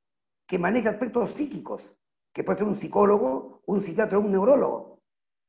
que 0.47 0.59
maneja 0.59 0.91
aspectos 0.91 1.31
psíquicos, 1.31 1.83
que 2.41 2.45
puede 2.45 2.61
ser 2.61 2.69
un 2.69 2.75
psicólogo, 2.75 3.61
un 3.67 3.83
psiquiatra 3.83 4.17
o 4.17 4.23
un 4.23 4.33
neurólogo. 4.33 5.03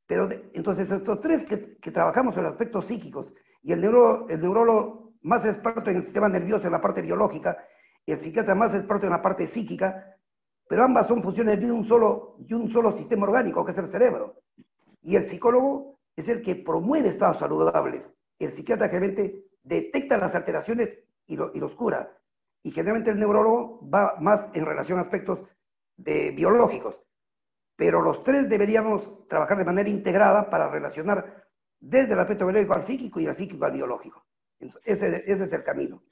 Pero 0.05 0.27
entonces 0.51 0.91
estos 0.91 1.21
tres 1.21 1.45
que, 1.45 1.57
trabajamos 1.89 2.35
en 2.35 2.43
los 2.43 2.51
aspectos 2.51 2.85
psíquicos 2.85 3.33
y 3.63 3.71
el, 3.71 3.79
neuro, 3.79 4.27
el 4.27 4.41
neurólogo 4.41 5.13
más 5.21 5.45
experto 5.45 5.89
en 5.89 5.95
el 5.95 6.03
sistema 6.03 6.27
nervioso, 6.27 6.65
en 6.67 6.73
la 6.73 6.81
parte 6.81 7.01
biológica, 7.01 7.57
y 8.05 8.11
el 8.11 8.19
psiquiatra 8.19 8.55
más 8.55 8.75
experto 8.75 9.05
en 9.05 9.13
la 9.13 9.21
parte 9.21 9.47
psíquica, 9.47 10.17
pero 10.67 10.83
ambas 10.83 11.07
son 11.07 11.23
funciones 11.23 11.61
de 11.61 11.71
un 11.71 11.87
solo, 11.87 12.35
de 12.39 12.55
un 12.55 12.69
solo 12.69 12.91
sistema 12.91 13.25
orgánico, 13.25 13.63
que 13.63 13.71
es 13.71 13.77
el 13.77 13.87
cerebro. 13.87 14.41
Y 15.01 15.15
el 15.15 15.23
psicólogo 15.23 15.97
es 16.17 16.27
el 16.27 16.41
que 16.41 16.55
promueve 16.55 17.07
estados 17.07 17.37
saludables. 17.37 18.11
El 18.37 18.51
psiquiatra 18.51 18.89
generalmente 18.89 19.45
detecta 19.63 20.17
las 20.17 20.35
alteraciones 20.35 20.99
y, 21.25 21.37
los 21.37 21.73
cura. 21.73 22.11
Y 22.63 22.71
generalmente 22.71 23.11
el 23.11 23.19
neurólogo 23.19 23.79
va 23.89 24.17
más 24.19 24.49
en 24.53 24.65
relación 24.65 24.99
a 24.99 25.03
aspectos 25.03 25.45
de, 26.03 26.31
biológicos. 26.31 26.99
Pero 27.75 28.01
los 28.01 28.23
tres 28.23 28.49
deberíamos 28.49 29.27
trabajar 29.27 29.57
de 29.57 29.65
manera 29.65 29.89
integrada 29.89 30.49
para 30.49 30.69
relacionar 30.69 31.47
desde 31.79 32.13
el 32.13 32.19
aspecto 32.19 32.45
biológico 32.45 32.73
al 32.73 32.83
psíquico 32.83 33.19
y 33.19 33.25
el 33.25 33.35
psíquico 33.35 33.65
al 33.65 33.71
biológico. 33.71 34.25
ese, 34.83 35.23
es 35.25 35.53
el 35.53 35.63
camino. 35.63 36.03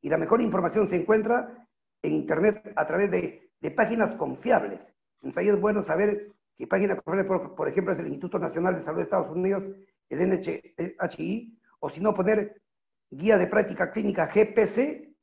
Y 0.00 0.08
la 0.08 0.18
mejor 0.18 0.40
información 0.40 0.86
se 0.86 0.96
encuentra 0.96 1.66
en 2.02 2.12
Internet 2.12 2.72
a 2.76 2.86
través 2.86 3.10
de, 3.10 3.42
páginas 3.74 4.14
confiables. 4.14 4.94
Entonces 5.16 5.38
ahí 5.38 5.48
es 5.48 5.60
bueno 5.60 5.82
saber 5.82 6.26
que 6.56 6.68
página 6.68 6.94
por, 7.00 7.56
por 7.56 7.68
ejemplo, 7.68 7.92
es 7.92 7.98
el 7.98 8.06
Instituto 8.06 8.38
Nacional 8.38 8.76
de 8.76 8.80
Salud 8.80 8.98
de 8.98 9.04
Estados 9.04 9.34
Unidos, 9.34 9.64
el 10.08 10.20
NHI, 10.20 11.58
o 11.80 11.90
si 11.90 12.00
no, 12.00 12.14
poner 12.14 12.62
guía 13.10 13.36
de 13.36 13.48
práctica 13.48 13.90
clínica 13.90 14.26
GPC, 14.32 15.16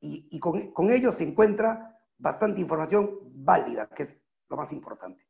y, 0.00 0.38
con, 0.38 0.70
con 0.72 0.90
ello 0.90 1.10
se 1.10 1.24
encuentra 1.24 1.97
bastante 2.18 2.60
información 2.60 3.20
válida, 3.32 3.88
que 3.88 4.02
es 4.02 4.20
lo 4.48 4.56
más 4.56 4.72
importante. 4.72 5.24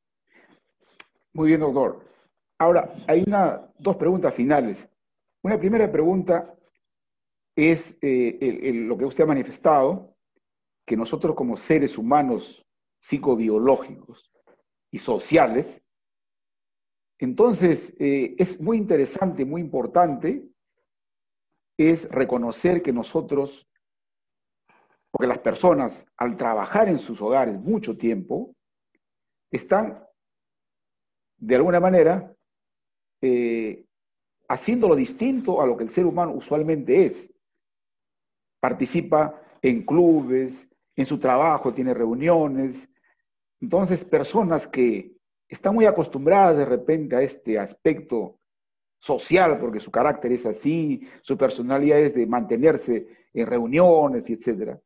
Muy 1.32 1.48
bien, 1.48 1.60
doctor. 1.60 2.02
Ahora, 2.58 2.90
hay 3.06 3.24
una, 3.26 3.70
dos 3.78 3.96
preguntas 3.96 4.34
finales. 4.34 4.88
Una 5.42 5.58
primera 5.58 5.90
pregunta 5.90 6.46
es 7.54 7.96
eh, 8.00 8.72
lo 8.86 8.96
que 8.96 9.04
usted 9.04 9.24
ha 9.24 9.28
manifestado, 9.28 10.16
que 10.86 10.96
nosotros 10.96 11.36
como 11.36 11.56
seres 11.56 11.98
humanos 11.98 12.66
psicobiológicos 12.98 14.32
y 14.90 14.98
sociales. 14.98 15.82
Entonces, 17.18 17.94
eh, 17.98 18.34
es 18.38 18.60
muy 18.60 18.76
interesante, 18.78 19.44
muy 19.44 19.60
importante, 19.60 20.48
es 21.76 22.10
reconocer 22.10 22.82
que 22.82 22.92
nosotros, 22.92 23.67
porque 25.10 25.26
las 25.26 25.38
personas 25.38 26.06
al 26.16 26.36
trabajar 26.36 26.88
en 26.88 26.98
sus 26.98 27.20
hogares 27.20 27.58
mucho 27.60 27.96
tiempo, 27.96 28.54
están 29.50 30.04
de 31.38 31.56
alguna 31.56 31.80
manera 31.80 32.34
eh, 33.22 33.84
haciendo 34.48 34.88
lo 34.88 34.96
distinto 34.96 35.62
a 35.62 35.66
lo 35.66 35.76
que 35.76 35.84
el 35.84 35.90
ser 35.90 36.06
humano 36.06 36.32
usualmente 36.32 37.06
es. 37.06 37.30
Participa 38.60 39.40
en 39.62 39.84
clubes, 39.84 40.68
en 40.94 41.06
su 41.06 41.18
trabajo 41.18 41.72
tiene 41.72 41.94
reuniones, 41.94 42.88
entonces, 43.60 44.04
personas 44.04 44.66
que 44.66 45.16
están 45.48 45.74
muy 45.74 45.86
acostumbradas 45.86 46.56
de 46.56 46.64
repente 46.64 47.16
a 47.16 47.22
este 47.22 47.58
aspecto 47.58 48.38
social, 49.00 49.58
porque 49.60 49.80
su 49.80 49.90
carácter 49.90 50.32
es 50.32 50.46
así, 50.46 51.08
su 51.22 51.36
personalidad 51.36 51.98
es 51.98 52.14
de 52.14 52.26
mantenerse 52.26 53.06
en 53.32 53.46
reuniones, 53.46 54.28
etc. 54.30 54.78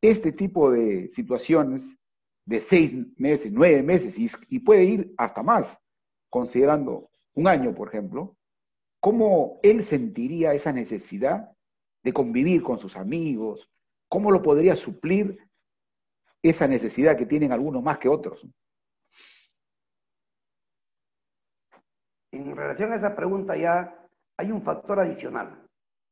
Este 0.00 0.32
tipo 0.32 0.70
de 0.70 1.08
situaciones 1.08 1.96
de 2.44 2.60
seis 2.60 2.94
meses, 3.16 3.52
nueve 3.52 3.82
meses, 3.82 4.18
y, 4.18 4.30
y 4.48 4.60
puede 4.60 4.84
ir 4.84 5.14
hasta 5.18 5.42
más, 5.42 5.78
considerando 6.30 7.08
un 7.34 7.46
año, 7.46 7.74
por 7.74 7.88
ejemplo, 7.88 8.36
¿cómo 9.00 9.60
él 9.62 9.84
sentiría 9.84 10.54
esa 10.54 10.72
necesidad 10.72 11.50
de 12.02 12.12
convivir 12.12 12.62
con 12.62 12.78
sus 12.78 12.96
amigos? 12.96 13.74
¿Cómo 14.08 14.30
lo 14.30 14.42
podría 14.42 14.74
suplir 14.74 15.36
esa 16.42 16.66
necesidad 16.66 17.16
que 17.16 17.26
tienen 17.26 17.52
algunos 17.52 17.82
más 17.82 17.98
que 17.98 18.08
otros. 18.08 18.46
en 22.30 22.56
relación 22.56 22.92
a 22.92 22.96
esa 22.96 23.14
pregunta 23.14 23.56
ya 23.56 24.06
hay 24.36 24.52
un 24.52 24.62
factor 24.62 25.00
adicional, 25.00 25.66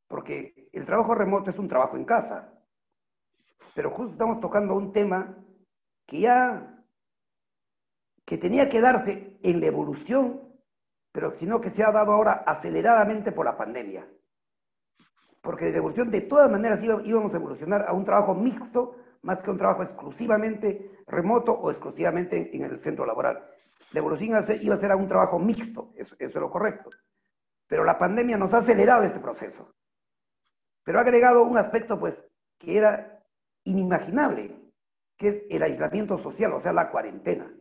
porque 0.09 0.69
el 0.73 0.85
trabajo 0.85 1.14
remoto 1.14 1.50
es 1.50 1.59
un 1.59 1.69
trabajo 1.69 1.97
en 1.97 2.05
casa, 2.05 2.52
pero 3.75 3.91
justo 3.91 4.13
estamos 4.13 4.41
tocando 4.41 4.75
un 4.75 4.93
tema 4.93 5.37
que 6.07 6.21
ya 6.21 6.73
que 8.25 8.39
tenía 8.39 8.69
que 8.69 8.81
darse 8.81 9.39
en 9.43 9.61
la 9.61 9.67
evolución, 9.67 10.43
pero 11.13 11.33
sino 11.33 11.61
que 11.61 11.71
se 11.71 11.85
ha 11.85 11.93
dado 11.93 12.13
ahora 12.13 12.45
aceleradamente 12.47 13.31
por 13.33 13.47
la 13.47 13.57
pandemia. 13.57 14.07
Porque 15.41 15.67
de 15.67 15.73
la 15.73 15.79
evolución 15.79 16.11
de 16.11 16.23
todas 16.23 16.51
maneras 16.51 16.83
íbamos 16.83 17.33
a 17.33 17.37
evolucionar 17.37 17.87
a 17.89 17.93
un 17.93 18.05
trabajo 18.05 18.35
mixto 18.35 18.97
más 19.23 19.41
que 19.41 19.51
un 19.51 19.57
trabajo 19.57 19.83
exclusivamente 19.83 21.03
remoto 21.07 21.53
o 21.53 21.71
exclusivamente 21.71 22.55
en 22.55 22.63
el 22.63 22.81
centro 22.81 23.07
laboral. 23.07 23.49
La 23.93 24.01
evolución 24.01 24.31
iba 24.61 24.75
a 24.75 24.79
ser 24.79 24.91
a 24.91 24.97
un 24.97 25.09
trabajo 25.09 25.39
mixto, 25.39 25.93
eso, 25.97 26.17
eso 26.19 26.39
es 26.39 26.41
lo 26.41 26.51
correcto. 26.51 26.91
Pero 27.69 27.85
la 27.85 27.99
pandemia 27.99 28.37
nos 28.37 28.55
ha 28.55 28.59
acelerado 28.59 29.05
este 29.05 29.21
proceso. 29.21 29.75
Pero 30.85 30.99
ha 30.99 31.03
agregado 31.03 31.45
un 31.45 31.59
aspecto, 31.59 31.99
pues, 31.99 32.25
que 32.59 32.77
era 32.77 33.16
inimaginable, 33.67 34.59
que 35.19 35.29
es 35.29 35.43
el 35.51 35.63
aislamiento 35.63 36.19
social, 36.19 36.53
o 36.53 36.61
sea, 36.61 36.73
la 36.73 36.91
cuarentena. 36.91 37.53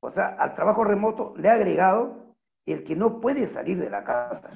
O 0.00 0.10
sea, 0.10 0.28
al 0.38 0.54
trabajo 0.54 0.84
remoto 0.84 1.34
le 1.36 1.48
ha 1.48 1.54
agregado 1.54 2.34
el 2.66 2.84
que 2.84 2.96
no 2.96 3.20
puede 3.20 3.46
salir 3.46 3.78
de 3.78 3.90
la 3.90 4.04
casa. 4.04 4.50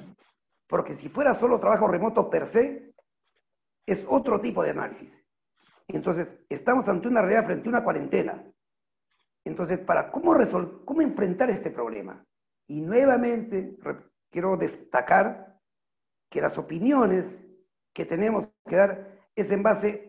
Porque 0.67 0.93
si 0.93 1.07
fuera 1.07 1.33
solo 1.33 1.59
trabajo 1.59 1.87
remoto 1.87 2.29
per 2.29 2.47
se, 2.47 2.93
es 3.85 4.05
otro 4.09 4.41
tipo 4.41 4.63
de 4.63 4.71
análisis. 4.71 5.11
Entonces, 5.87 6.27
estamos 6.49 6.87
ante 6.89 7.07
una 7.07 7.21
realidad 7.21 7.45
frente 7.45 7.69
a 7.69 7.71
una 7.71 7.83
cuarentena. 7.83 8.43
Entonces, 9.45 9.79
para 9.79 10.11
cómo, 10.11 10.35
cómo 10.83 11.01
enfrentar 11.01 11.49
este 11.49 11.71
problema. 11.71 12.25
Y 12.67 12.81
nuevamente 12.81 13.77
quiero 14.29 14.57
destacar 14.57 15.57
que 16.29 16.41
las 16.41 16.57
opiniones 16.57 17.25
que 17.93 18.05
tenemos 18.05 18.49
que 18.67 18.75
dar 18.75 19.17
es 19.35 19.49
en 19.51 19.63
base, 19.63 20.06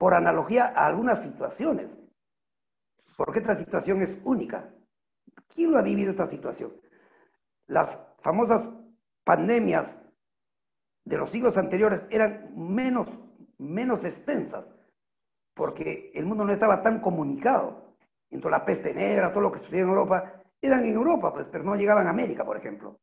por 0.00 0.14
analogía, 0.14 0.72
a 0.74 0.86
algunas 0.86 1.22
situaciones. 1.22 1.94
Porque 3.18 3.40
esta 3.40 3.54
situación 3.54 4.00
es 4.00 4.18
única. 4.24 4.72
¿Quién 5.46 5.72
lo 5.72 5.78
ha 5.78 5.82
vivido 5.82 6.10
esta 6.10 6.24
situación? 6.24 6.72
Las 7.66 7.98
famosas 8.22 8.64
pandemias 9.24 9.94
de 11.04 11.18
los 11.18 11.28
siglos 11.28 11.58
anteriores 11.58 12.02
eran 12.08 12.50
menos, 12.56 13.08
menos 13.58 14.02
extensas, 14.06 14.74
porque 15.52 16.12
el 16.14 16.24
mundo 16.24 16.46
no 16.46 16.52
estaba 16.54 16.82
tan 16.82 17.02
comunicado. 17.02 17.94
Entonces 18.30 18.58
la 18.58 18.64
peste 18.64 18.94
negra, 18.94 19.32
todo 19.32 19.42
lo 19.42 19.52
que 19.52 19.58
sucedía 19.58 19.82
en 19.82 19.90
Europa, 19.90 20.42
eran 20.62 20.82
en 20.86 20.94
Europa, 20.94 21.30
pues, 21.34 21.46
pero 21.52 21.62
no 21.62 21.76
llegaban 21.76 22.06
a 22.06 22.10
América, 22.10 22.42
por 22.42 22.56
ejemplo. 22.56 22.98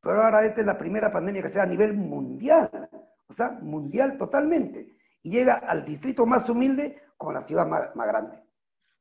Pero 0.00 0.24
ahora 0.24 0.44
esta 0.44 0.60
es 0.60 0.66
la 0.66 0.76
primera 0.76 1.12
pandemia 1.12 1.42
que 1.42 1.50
se 1.50 1.58
da 1.58 1.62
a 1.62 1.66
nivel 1.66 1.94
mundial, 1.94 2.90
o 3.28 3.32
sea, 3.32 3.50
mundial 3.62 4.18
totalmente. 4.18 4.96
Y 5.26 5.30
llega 5.30 5.54
al 5.54 5.84
distrito 5.84 6.24
más 6.24 6.48
humilde 6.48 7.02
como 7.16 7.32
la 7.32 7.40
ciudad 7.40 7.66
más, 7.66 7.96
más 7.96 8.06
grande. 8.06 8.40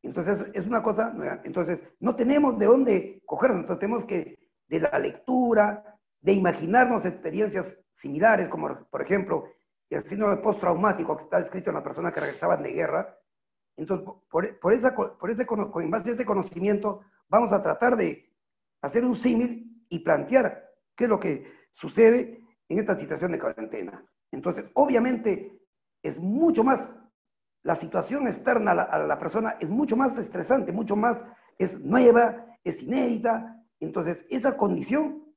Entonces, 0.02 0.50
es 0.56 0.66
una 0.66 0.82
cosa, 0.82 1.14
entonces, 1.44 1.80
no 2.00 2.16
tenemos 2.16 2.58
de 2.58 2.66
dónde 2.66 3.22
cogernos, 3.28 3.60
entonces 3.60 3.80
tenemos 3.80 4.06
que, 4.06 4.36
de 4.68 4.80
la 4.80 4.98
lectura, 4.98 6.00
de 6.22 6.34
imaginarnos 6.34 7.06
experiencias 7.06 7.78
similares, 7.94 8.48
como 8.48 8.88
por 8.90 9.04
ejemplo, 9.04 9.46
el 9.92 10.02
síndrome 10.10 10.38
postraumático 10.38 11.16
que 11.16 11.26
está 11.26 11.38
escrito 11.38 11.70
en 11.70 11.76
las 11.76 11.84
personas 11.84 12.12
que 12.12 12.22
regresaban 12.22 12.64
de 12.64 12.72
guerra. 12.72 13.20
Entonces, 13.78 14.10
por, 14.28 14.60
por, 14.60 14.74
esa, 14.74 14.96
por 14.96 15.30
ese, 15.30 15.46
en 15.76 15.92
base 15.92 16.10
a 16.10 16.14
ese 16.14 16.26
conocimiento, 16.26 17.02
vamos 17.30 17.54
a 17.54 17.62
tratar 17.62 17.96
de 17.98 18.34
hacer 18.82 19.06
un 19.06 19.16
símil 19.16 19.86
y 19.90 20.00
plantear 20.00 20.72
qué 20.96 21.04
es 21.04 21.10
lo 21.12 21.20
que 21.20 21.46
sucede 21.72 22.42
en 22.68 22.80
esta 22.80 22.96
situación 22.96 23.32
de 23.32 23.40
cuarentena. 23.40 24.04
Entonces, 24.32 24.66
obviamente, 24.74 25.62
es 26.08 26.20
mucho 26.20 26.64
más 26.64 26.92
la 27.64 27.76
situación 27.76 28.28
externa 28.28 28.72
a 28.72 29.00
la, 29.00 29.18
persona 29.18 29.58
es 29.60 29.72
mucho 29.72 29.98
más 29.98 30.16
estresante, 30.20 30.72
mucho 30.72 30.96
más, 30.96 31.26
es 31.58 31.80
nueva, 31.80 32.46
es 32.64 32.84
inédita. 32.84 33.60
Entonces, 33.80 34.24
esa 34.30 34.56
condición, 34.56 35.34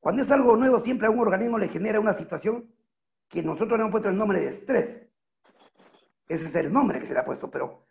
cuando 0.00 0.20
es 0.20 0.30
algo 0.30 0.54
nuevo, 0.54 0.78
siempre 0.78 1.06
a 1.06 1.10
un 1.10 1.20
organismo 1.20 1.56
le 1.56 1.68
genera 1.68 1.98
una 1.98 2.12
situación 2.12 2.70
que 3.26 3.42
nosotros 3.42 3.78
le 3.78 3.84
hemos 3.84 3.90
puesto 3.90 4.10
el 4.10 4.18
nombre 4.18 4.38
de 4.38 4.48
estrés. 4.48 5.08
Ese 6.28 6.44
es 6.44 6.54
el 6.56 6.70
nombre 6.70 7.00
que 7.00 7.06
se 7.06 7.14
le 7.14 7.20
ha 7.20 7.24
puesto, 7.24 7.50
pero 7.50 7.86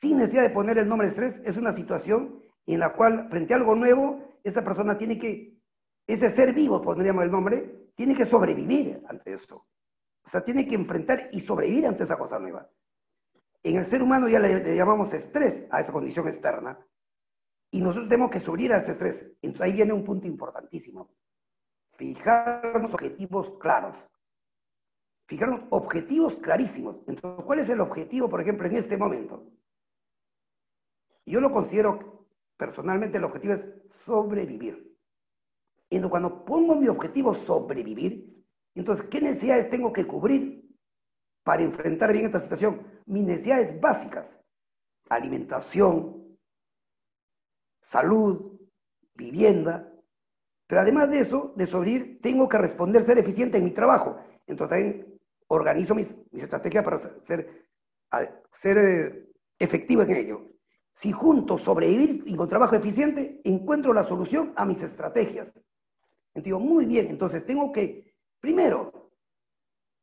sin 0.00 0.18
necesidad 0.18 0.42
de 0.42 0.50
poner 0.50 0.76
el 0.78 0.88
nombre 0.88 1.06
de 1.06 1.12
estrés, 1.12 1.40
es 1.44 1.56
una 1.56 1.72
situación 1.72 2.42
en 2.66 2.80
la 2.80 2.94
cual, 2.94 3.28
frente 3.30 3.54
a 3.54 3.58
algo 3.58 3.76
nuevo, 3.76 4.40
esa 4.42 4.64
persona 4.64 4.98
tiene 4.98 5.20
que, 5.20 5.56
ese 6.04 6.30
ser 6.30 6.52
vivo, 6.52 6.82
pondríamos 6.82 7.22
el 7.22 7.30
nombre, 7.30 7.90
tiene 7.94 8.16
que 8.16 8.24
sobrevivir 8.24 9.04
ante 9.08 9.34
esto. 9.34 9.66
O 10.24 10.28
sea, 10.28 10.44
tiene 10.44 10.66
que 10.66 10.74
enfrentar 10.74 11.28
y 11.32 11.40
sobrevivir 11.40 11.86
ante 11.86 12.04
esa 12.04 12.18
cosa 12.18 12.38
nueva. 12.38 12.68
En 13.62 13.76
el 13.76 13.86
ser 13.86 14.02
humano 14.02 14.28
ya 14.28 14.38
le, 14.38 14.74
llamamos 14.74 15.12
estrés 15.12 15.66
a 15.70 15.80
esa 15.80 15.92
condición 15.92 16.28
externa. 16.28 16.78
Y 17.72 17.80
nosotros 17.80 18.08
tenemos 18.08 18.30
que 18.30 18.40
subir 18.40 18.72
a 18.72 18.78
ese 18.78 18.92
estrés. 18.92 19.26
Entonces 19.42 19.60
ahí 19.60 19.72
viene 19.72 19.92
un 19.92 20.04
punto 20.04 20.26
importantísimo. 20.26 21.10
Fijarnos 21.96 22.92
objetivos 22.92 23.58
claros. 23.58 23.96
Fijarnos 25.26 25.62
objetivos 25.70 26.36
clarísimos. 26.38 26.96
Entonces, 27.06 27.44
¿cuál 27.44 27.60
es 27.60 27.68
el 27.68 27.80
objetivo, 27.80 28.28
por 28.28 28.40
ejemplo, 28.40 28.66
en 28.66 28.76
este 28.76 28.96
momento? 28.96 29.46
Yo 31.24 31.40
lo 31.40 31.52
considero, 31.52 32.26
personalmente, 32.56 33.18
el 33.18 33.24
objetivo 33.24 33.54
es 33.54 33.68
sobrevivir. 34.04 34.90
Y 35.88 36.00
cuando 36.02 36.44
pongo 36.44 36.74
mi 36.74 36.88
objetivo 36.88 37.34
sobrevivir, 37.34 38.29
entonces, 38.74 39.06
¿qué 39.10 39.20
necesidades 39.20 39.70
tengo 39.70 39.92
que 39.92 40.06
cubrir 40.06 40.64
para 41.42 41.62
enfrentar 41.62 42.12
bien 42.12 42.26
esta 42.26 42.40
situación? 42.40 42.86
Mis 43.06 43.24
necesidades 43.24 43.80
básicas, 43.80 44.38
alimentación, 45.08 46.38
salud, 47.82 48.58
vivienda, 49.14 49.92
pero 50.66 50.82
además 50.82 51.10
de 51.10 51.20
eso, 51.20 51.52
de 51.56 51.66
sobrevivir, 51.66 52.20
tengo 52.22 52.48
que 52.48 52.58
responder, 52.58 53.04
ser 53.04 53.18
eficiente 53.18 53.58
en 53.58 53.64
mi 53.64 53.72
trabajo. 53.72 54.18
Entonces 54.46 54.70
también 54.76 55.20
organizo 55.48 55.94
mis, 55.96 56.14
estrategias 56.32 56.84
para 56.84 56.98
ser, 57.26 57.66
ser 58.52 58.78
eh, 58.78 59.28
efectivo 59.58 60.02
en 60.02 60.12
ello. 60.12 60.46
Si 60.94 61.10
junto 61.10 61.58
sobrevivir 61.58 62.22
y 62.26 62.36
con 62.36 62.48
trabajo 62.48 62.76
eficiente, 62.76 63.40
encuentro 63.42 63.92
la 63.92 64.04
solución 64.04 64.52
a 64.54 64.64
mis 64.64 64.82
estrategias. 64.82 65.48
Entonces, 66.34 66.68
muy 66.68 66.84
bien, 66.84 67.08
entonces 67.08 67.44
tengo 67.44 67.72
que 67.72 68.09
Primero, 68.40 69.10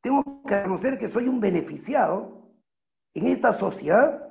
tengo 0.01 0.43
que 0.47 0.55
reconocer 0.55 0.97
que 0.97 1.07
soy 1.07 1.27
un 1.27 1.39
beneficiado 1.39 2.51
en 3.13 3.27
esta 3.27 3.51
sociedad 3.53 4.27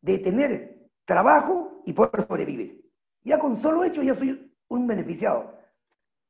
de 0.00 0.18
tener 0.18 0.88
trabajo 1.04 1.82
y 1.84 1.92
poder 1.92 2.26
sobrevivir. 2.26 2.88
Ya 3.24 3.38
con 3.38 3.56
solo 3.56 3.84
hecho 3.84 4.02
ya 4.02 4.14
soy 4.14 4.52
un 4.68 4.86
beneficiado. 4.86 5.58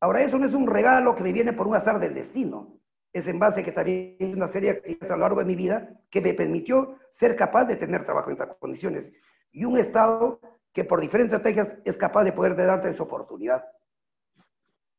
Ahora, 0.01 0.23
eso 0.23 0.39
no 0.39 0.47
es 0.47 0.55
un 0.55 0.67
regalo 0.67 1.15
que 1.15 1.23
me 1.23 1.33
viene 1.33 1.53
por 1.53 1.69
un 1.69 1.77
azar 1.77 2.01
del 2.01 2.15
destino. 2.15 2.81
Es 3.13 3.29
en 3.29 3.39
base 3.39 3.63
que 3.63 3.73
también 3.73 4.17
una 4.35 4.49
serie 4.49 4.75
de 4.75 4.99
a 5.07 5.13
lo 5.13 5.19
largo 5.19 5.41
de 5.41 5.47
mi 5.47 5.55
vida 5.55 6.01
que 6.11 6.21
me 6.21 6.33
permitió 6.33 6.99
ser 7.11 7.37
capaz 7.37 7.67
de 7.67 7.77
tener 7.77 8.05
trabajo 8.05 8.31
en 8.31 8.33
estas 8.33 8.57
condiciones. 8.57 9.13
Y 9.53 9.65
un 9.65 9.79
Estado 9.79 10.41
que 10.73 10.85
por 10.85 11.01
diferentes 11.01 11.35
estrategias 11.35 11.75
es 11.85 11.97
capaz 11.97 12.25
de 12.25 12.33
poder 12.33 12.57
darte 12.57 12.89
esa 12.89 13.03
oportunidad. 13.03 13.65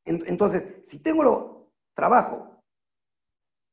Entonces, 0.06 0.68
si 0.84 1.00
tengo 1.00 1.24
lo, 1.24 1.63
trabajo 1.94 2.62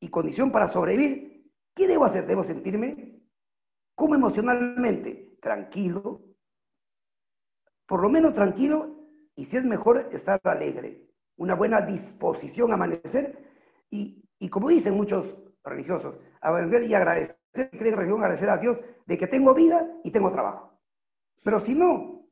y 0.00 0.09
condición 0.09 0.50
para 0.50 0.68
sobrevivir, 0.68 1.50
¿qué 1.74 1.87
debo 1.87 2.04
hacer? 2.04 2.26
Debo 2.26 2.44
sentirme 2.44 3.20
como 3.94 4.14
emocionalmente 4.14 5.37
tranquilo, 5.40 6.22
por 7.87 8.02
lo 8.02 8.09
menos 8.09 8.35
tranquilo, 8.35 8.96
y 9.35 9.44
si 9.44 9.56
es 9.56 9.64
mejor, 9.64 10.09
estar 10.12 10.40
alegre, 10.44 11.06
una 11.37 11.54
buena 11.54 11.80
disposición 11.83 12.70
a 12.70 12.74
amanecer, 12.74 13.50
y, 13.90 14.24
y 14.38 14.48
como 14.48 14.68
dicen 14.68 14.94
muchos 14.94 15.37
religiosos, 15.64 16.16
amanecer 16.40 16.85
y 16.85 16.94
agradecer, 16.94 17.38
creen 17.52 17.96
religión, 17.96 18.20
agradecer 18.20 18.48
a 18.50 18.59
Dios 18.59 18.80
de 19.06 19.18
que 19.18 19.26
tengo 19.26 19.54
vida 19.54 19.87
y 20.04 20.11
tengo 20.11 20.30
trabajo. 20.30 20.78
Pero 21.42 21.61
si 21.61 21.74
no, 21.74 22.26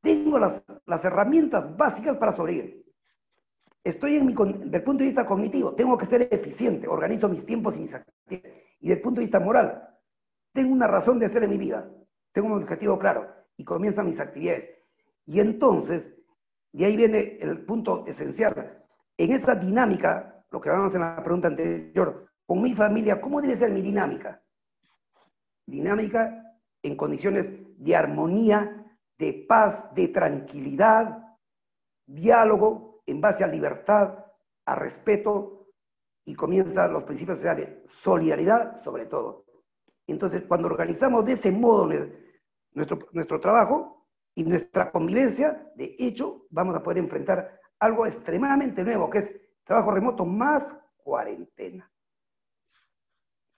tengo 0.00 0.38
las, 0.38 0.62
las 0.86 1.04
herramientas 1.04 1.76
básicas 1.76 2.16
para 2.16 2.32
sobrevivir. 2.32 2.79
Estoy 3.82 4.16
en 4.16 4.26
mi, 4.26 4.34
del 4.34 4.82
punto 4.82 5.02
de 5.02 5.06
vista 5.06 5.24
cognitivo, 5.24 5.74
tengo 5.74 5.96
que 5.96 6.06
ser 6.06 6.28
eficiente, 6.30 6.86
organizo 6.86 7.28
mis 7.28 7.46
tiempos 7.46 7.76
y 7.76 7.80
mis 7.80 7.94
actividades. 7.94 8.62
Y 8.80 8.88
del 8.88 9.00
punto 9.00 9.20
de 9.20 9.26
vista 9.26 9.40
moral, 9.40 9.88
tengo 10.52 10.72
una 10.72 10.86
razón 10.86 11.18
de 11.18 11.28
ser 11.28 11.44
en 11.44 11.50
mi 11.50 11.58
vida, 11.58 11.90
tengo 12.32 12.48
un 12.48 12.62
objetivo 12.62 12.98
claro 12.98 13.26
y 13.56 13.64
comienzan 13.64 14.06
mis 14.06 14.20
actividades. 14.20 14.70
Y 15.24 15.40
entonces, 15.40 16.14
de 16.72 16.84
ahí 16.84 16.96
viene 16.96 17.38
el 17.40 17.64
punto 17.64 18.04
esencial. 18.06 18.84
En 19.16 19.32
esa 19.32 19.54
dinámica, 19.54 20.44
lo 20.50 20.60
que 20.60 20.68
hablamos 20.68 20.94
en 20.94 21.00
la 21.00 21.22
pregunta 21.22 21.48
anterior, 21.48 22.26
con 22.44 22.60
mi 22.62 22.74
familia, 22.74 23.20
¿cómo 23.20 23.40
debe 23.40 23.56
ser 23.56 23.70
mi 23.70 23.80
dinámica? 23.80 24.42
Dinámica 25.66 26.42
en 26.82 26.96
condiciones 26.96 27.48
de 27.78 27.96
armonía, 27.96 28.86
de 29.18 29.44
paz, 29.48 29.94
de 29.94 30.08
tranquilidad, 30.08 31.36
diálogo 32.06 32.89
en 33.06 33.20
base 33.20 33.44
a 33.44 33.46
libertad, 33.46 34.24
a 34.66 34.74
respeto 34.74 35.68
y 36.24 36.34
comienzan 36.34 36.92
los 36.92 37.04
principios 37.04 37.38
sociales, 37.38 37.68
solidaridad 37.86 38.82
sobre 38.82 39.06
todo. 39.06 39.44
Entonces, 40.06 40.42
cuando 40.46 40.66
organizamos 40.66 41.24
de 41.24 41.32
ese 41.32 41.50
modo 41.50 41.88
nuestro, 42.72 42.98
nuestro 43.12 43.40
trabajo 43.40 44.06
y 44.34 44.44
nuestra 44.44 44.90
convivencia, 44.90 45.70
de 45.76 45.96
hecho, 45.98 46.46
vamos 46.50 46.76
a 46.76 46.82
poder 46.82 46.98
enfrentar 46.98 47.60
algo 47.78 48.06
extremadamente 48.06 48.82
nuevo, 48.84 49.08
que 49.08 49.18
es 49.18 49.34
trabajo 49.64 49.90
remoto 49.92 50.24
más 50.24 50.76
cuarentena. 50.96 51.90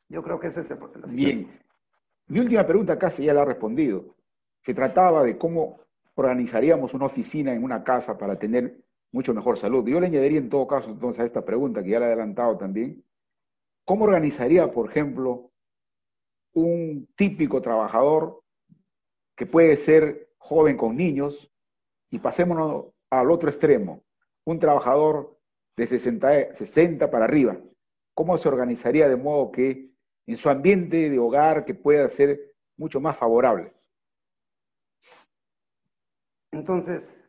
Yo 0.09 0.23
creo 0.23 0.39
que 0.39 0.49
ese 0.49 0.61
es 0.61 0.71
el 0.71 0.79
problema. 0.79 1.07
Bien. 1.09 1.49
Mi 2.27 2.39
última 2.39 2.67
pregunta 2.67 2.99
casi 2.99 3.25
ya 3.25 3.35
la 3.35 3.43
ha 3.43 3.47
respondido. 3.47 4.15
Se 4.61 4.75
trataba 4.75 5.23
de 5.23 5.37
cómo 5.37 5.79
organizaríamos 6.15 6.95
una 6.95 7.07
oficina 7.07 7.53
en 7.53 7.65
una 7.65 7.83
casa 7.83 8.17
para 8.17 8.37
tener 8.37 8.82
mucho 9.13 9.35
mejor 9.35 9.59
salud. 9.59 9.87
Yo 9.87 10.01
le 10.01 10.07
añadiría 10.07 10.39
en 10.39 10.49
todo 10.49 10.67
caso 10.67 10.91
entonces 10.91 11.23
a 11.23 11.27
esta 11.27 11.45
pregunta, 11.45 11.83
que 11.83 11.91
ya 11.91 12.01
la 12.01 12.07
he 12.07 12.09
adelantado 12.09 12.57
también, 12.57 13.05
¿cómo 13.85 14.05
organizaría, 14.05 14.71
por 14.73 14.91
ejemplo, 14.91 15.51
un 16.55 17.09
típico 17.15 17.61
trabajador 17.63 18.43
que 19.37 19.47
puede 19.47 19.77
ser 19.77 20.31
joven 20.39 20.77
con 20.77 20.97
niños 20.97 21.51
y 22.11 22.19
pasémonos 22.19 22.89
al 23.11 23.31
otro 23.31 23.49
extremo, 23.51 24.03
un 24.45 24.59
trabajador 24.59 25.39
de 25.77 25.87
60, 25.87 26.55
60 26.55 27.11
para 27.11 27.27
arriba? 27.27 27.57
¿Cómo 28.15 28.37
se 28.39 28.49
organizaría 28.49 29.09
de 29.09 29.17
modo 29.17 29.53
que 29.53 29.93
en 30.27 30.37
su 30.37 30.49
ambiente 30.49 31.11
de 31.11 31.19
hogar 31.19 31.65
que 31.65 31.75
pueda 31.75 32.09
ser 32.09 32.55
mucho 32.77 33.01
más 33.01 33.17
favorable? 33.17 33.71
Entonces, 36.53 37.22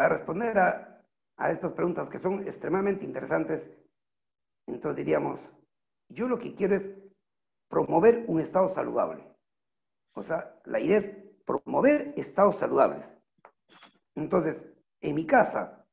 para 0.00 0.16
responder 0.16 0.56
a, 0.56 1.04
estas 1.50 1.74
preguntas 1.74 2.08
que 2.08 2.18
son 2.18 2.40
extremadamente 2.48 3.04
interesantes, 3.04 3.70
entonces 4.66 4.96
diríamos, 4.96 5.46
yo 6.08 6.26
lo 6.26 6.38
que 6.38 6.54
quiero 6.54 6.76
es 6.76 6.88
promover 7.68 8.24
un 8.26 8.40
estado 8.40 8.70
saludable. 8.70 9.22
O 10.14 10.22
sea, 10.22 10.58
la 10.64 10.80
idea 10.80 11.00
es 11.00 11.16
promover 11.44 12.14
estados 12.16 12.56
saludables. 12.56 13.14
Entonces, 14.14 14.64
en 15.02 15.16
mi 15.16 15.26
casa, 15.26 15.86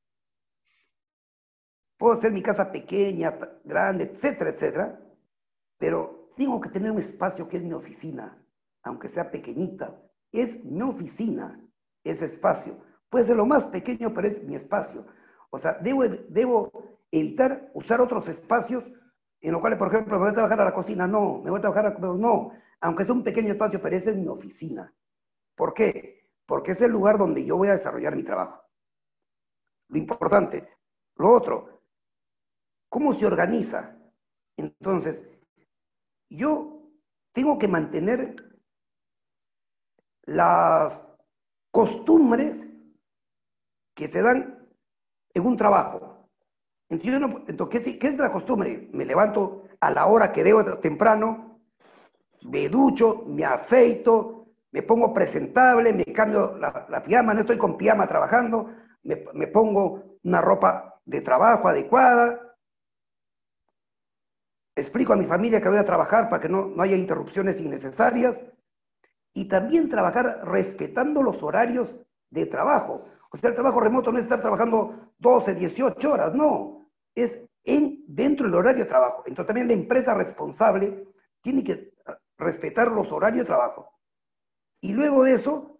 puedo 1.97 2.13
hacer 2.13 2.31
mi 2.31 2.41
casa 2.41 2.71
pequeña, 2.71 3.37
grande, 3.65 4.05
etcétera, 4.05 4.51
etcétera, 4.51 5.01
pero 5.77 6.31
tengo 6.37 6.61
que 6.61 6.69
tener 6.69 6.91
un 6.91 6.99
espacio 6.99 7.49
que 7.49 7.57
es 7.57 7.63
mi 7.63 7.73
oficina, 7.73 8.41
aunque 8.83 9.09
sea 9.09 9.29
pequeñita, 9.29 10.01
es 10.31 10.63
mi 10.63 10.81
oficina, 10.81 11.59
ese 12.05 12.23
espacio. 12.23 12.86
Puede 13.09 13.25
ser 13.25 13.37
lo 13.37 13.45
más 13.45 13.67
pequeño, 13.67 14.13
pero 14.13 14.27
es 14.27 14.43
mi 14.43 14.55
espacio. 14.55 15.05
O 15.49 15.59
sea, 15.59 15.73
debo, 15.81 16.03
debo 16.29 16.71
evitar 17.11 17.71
usar 17.73 18.01
otros 18.01 18.27
espacios 18.27 18.83
en 19.39 19.51
los 19.51 19.61
cuales, 19.61 19.79
por 19.79 19.87
ejemplo, 19.87 20.17
me 20.17 20.23
voy 20.23 20.31
a 20.31 20.33
trabajar 20.33 20.61
a 20.61 20.65
la 20.65 20.73
cocina, 20.73 21.07
no, 21.07 21.41
me 21.43 21.49
voy 21.49 21.59
a 21.59 21.61
trabajar 21.61 21.85
a 21.85 21.93
comer, 21.93 22.11
no, 22.11 22.51
aunque 22.81 23.03
es 23.03 23.09
un 23.09 23.23
pequeño 23.23 23.53
espacio, 23.53 23.81
pero 23.81 23.95
ese 23.95 24.11
es 24.11 24.17
mi 24.17 24.27
oficina. 24.27 24.93
¿Por 25.55 25.73
qué? 25.73 26.31
Porque 26.45 26.71
es 26.71 26.81
el 26.81 26.91
lugar 26.91 27.17
donde 27.17 27.45
yo 27.45 27.57
voy 27.57 27.69
a 27.69 27.73
desarrollar 27.73 28.15
mi 28.15 28.23
trabajo. 28.23 28.61
Lo 29.89 29.97
importante. 29.97 30.67
Lo 31.15 31.31
otro, 31.31 31.81
¿cómo 32.89 33.13
se 33.13 33.25
organiza? 33.25 33.97
Entonces, 34.57 35.23
yo 36.29 36.91
tengo 37.33 37.57
que 37.57 37.67
mantener 37.67 38.35
las 40.25 41.03
costumbres 41.71 42.66
que 43.97 44.07
se 44.07 44.21
dan 44.21 44.59
en 45.33 45.45
un 45.45 45.57
trabajo. 45.57 46.29
Entonces, 46.87 47.97
¿qué, 47.97 48.07
es 48.07 48.17
la 48.17 48.31
costumbre? 48.31 48.87
Me 48.93 49.05
levanto 49.05 49.63
a 49.81 49.89
la 49.89 50.05
hora 50.05 50.31
que 50.31 50.43
debo 50.43 50.63
temprano, 50.77 51.59
me 52.43 52.69
ducho, 52.69 53.23
me 53.25 53.43
afeito, 53.43 54.45
me 54.71 54.83
pongo 54.83 55.11
presentable, 55.11 55.91
me 55.91 56.05
cambio 56.05 56.55
la, 56.57 57.03
pijama, 57.03 57.33
no 57.33 57.41
estoy 57.41 57.57
con 57.57 57.75
pijama 57.75 58.07
trabajando, 58.07 58.69
me, 59.01 59.25
me 59.33 59.47
pongo 59.47 60.19
una 60.23 60.41
ropa 60.41 61.01
de 61.03 61.21
trabajo 61.21 61.67
adecuada, 61.67 62.55
explico 64.75 65.13
a 65.13 65.17
mi 65.17 65.25
familia 65.25 65.59
que 65.59 65.69
voy 65.69 65.79
a 65.79 65.85
trabajar 65.85 66.29
para 66.29 66.41
que 66.41 66.49
no, 66.49 66.67
no 66.67 66.83
haya 66.83 66.95
interrupciones 66.95 67.59
innecesarias, 67.59 68.39
y 69.33 69.45
también 69.45 69.89
trabajar 69.89 70.41
respetando 70.43 71.23
los 71.23 71.41
horarios 71.41 71.95
de 72.29 72.45
trabajo. 72.45 73.05
O 73.31 73.37
sea, 73.37 73.49
el 73.49 73.55
trabajo 73.55 73.79
remoto 73.79 74.11
no 74.11 74.17
es 74.17 74.23
estar 74.23 74.41
trabajando 74.41 75.13
12, 75.17 75.55
18 75.55 76.11
horas, 76.11 76.33
no, 76.33 76.89
es 77.15 77.39
en, 77.63 78.03
dentro 78.07 78.45
del 78.45 78.55
horario 78.55 78.83
de 78.83 78.89
trabajo. 78.89 79.23
Entonces 79.25 79.47
también 79.47 79.67
la 79.67 79.73
empresa 79.73 80.13
responsable 80.13 81.07
tiene 81.41 81.63
que 81.63 81.93
respetar 82.37 82.91
los 82.91 83.11
horarios 83.11 83.43
de 83.43 83.47
trabajo. 83.47 83.91
Y 84.81 84.93
luego 84.93 85.23
de 85.23 85.33
eso, 85.33 85.79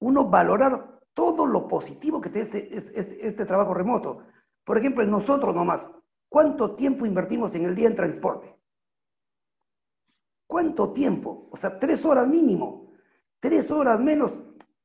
uno 0.00 0.28
valorar 0.28 1.00
todo 1.14 1.46
lo 1.46 1.68
positivo 1.68 2.20
que 2.20 2.30
tiene 2.30 2.50
este, 2.52 3.26
este, 3.26 3.46
trabajo 3.46 3.74
remoto. 3.74 4.24
Por 4.64 4.78
ejemplo, 4.78 5.04
nosotros 5.04 5.54
nomás, 5.54 5.88
¿cuánto 6.28 6.74
tiempo 6.74 7.06
invertimos 7.06 7.54
en 7.54 7.64
el 7.64 7.74
día 7.74 7.88
en 7.88 7.96
transporte? 7.96 8.56
¿Cuánto 10.46 10.92
tiempo? 10.92 11.48
O 11.50 11.56
sea, 11.56 11.78
tres 11.78 12.04
horas 12.04 12.26
mínimo 12.26 12.82
tres 13.42 13.68
horas 13.72 13.98
menos, 13.98 14.32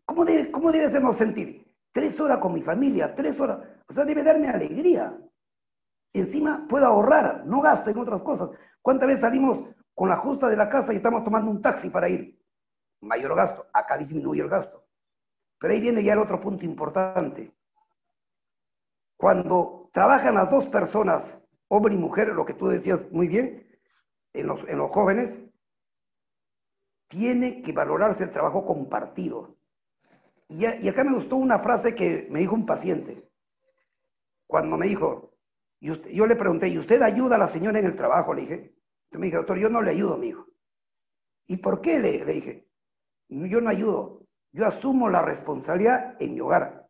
¿cómo 0.03 0.25
debe, 0.25 0.51
cómo 0.51 0.71
debe 0.71 0.85
hacernos 0.85 1.15
sentir? 1.15 1.66
Tres 1.97 2.19
horas 2.19 2.37
con 2.37 2.53
mi 2.53 2.61
familia, 2.61 3.15
tres 3.15 3.39
horas, 3.39 3.57
o 3.89 3.91
sea, 3.91 4.05
debe 4.05 4.21
darme 4.21 4.47
alegría. 4.47 5.19
Encima 6.13 6.67
puedo 6.69 6.85
ahorrar, 6.85 7.43
no 7.47 7.59
gasto 7.59 7.89
en 7.89 7.97
otras 7.97 8.21
cosas. 8.21 8.51
¿Cuántas 8.83 9.07
veces 9.07 9.21
salimos 9.21 9.63
con 9.95 10.07
la 10.07 10.17
justa 10.17 10.47
de 10.47 10.57
la 10.57 10.69
casa 10.69 10.93
y 10.93 10.97
estamos 10.97 11.23
tomando 11.23 11.49
un 11.49 11.59
taxi 11.59 11.89
para 11.89 12.07
ir? 12.07 12.39
Mayor 13.01 13.35
gasto, 13.35 13.65
acá 13.73 13.97
disminuye 13.97 14.43
el 14.43 14.47
gasto. 14.47 14.85
Pero 15.57 15.73
ahí 15.73 15.81
viene 15.81 16.03
ya 16.03 16.13
el 16.13 16.19
otro 16.19 16.39
punto 16.39 16.65
importante. 16.65 17.51
Cuando 19.17 19.89
trabajan 19.91 20.35
las 20.35 20.51
dos 20.51 20.67
personas, 20.67 21.33
hombre 21.67 21.95
y 21.95 21.97
mujer, 21.97 22.27
lo 22.27 22.45
que 22.45 22.53
tú 22.53 22.67
decías 22.67 23.11
muy 23.11 23.27
bien, 23.27 23.67
en 24.33 24.45
los, 24.45 24.59
en 24.67 24.77
los 24.77 24.91
jóvenes, 24.91 25.41
tiene 27.07 27.63
que 27.63 27.71
valorarse 27.71 28.25
el 28.25 28.31
trabajo 28.31 28.67
compartido. 28.67 29.56
Y, 30.49 30.65
acá 30.65 31.03
me 31.03 31.15
gustó 31.15 31.35
una 31.35 31.59
frase 31.59 31.93
que 31.93 32.27
me 32.29 32.39
dijo 32.39 32.55
un 32.55 32.65
paciente, 32.65 33.29
cuando 34.47 34.77
me 34.77 34.87
dijo, 34.87 35.33
yo 35.81 36.25
le 36.25 36.35
pregunté, 36.35 36.69
¿y 36.69 36.77
usted 36.77 37.01
ayuda 37.01 37.35
a 37.35 37.39
la 37.39 37.49
señora 37.49 37.79
en 37.79 37.85
el 37.85 37.95
trabajo? 37.95 38.33
Le 38.33 38.41
dije, 38.41 38.75
me 39.11 39.25
dije, 39.25 39.37
doctor, 39.37 39.57
yo 39.57 39.69
no 39.69 39.81
le 39.81 39.91
ayudo, 39.91 40.17
mi 40.17 40.27
hijo. 40.27 40.45
¿Y 41.47 41.57
por 41.57 41.81
qué? 41.81 41.99
Le, 41.99 42.23
le 42.23 42.33
dije, 42.33 42.67
yo 43.29 43.61
no 43.61 43.69
ayudo, 43.69 44.25
yo 44.51 44.65
asumo 44.65 45.09
la 45.09 45.21
responsabilidad 45.21 46.15
en 46.19 46.33
mi 46.33 46.39
hogar. 46.39 46.87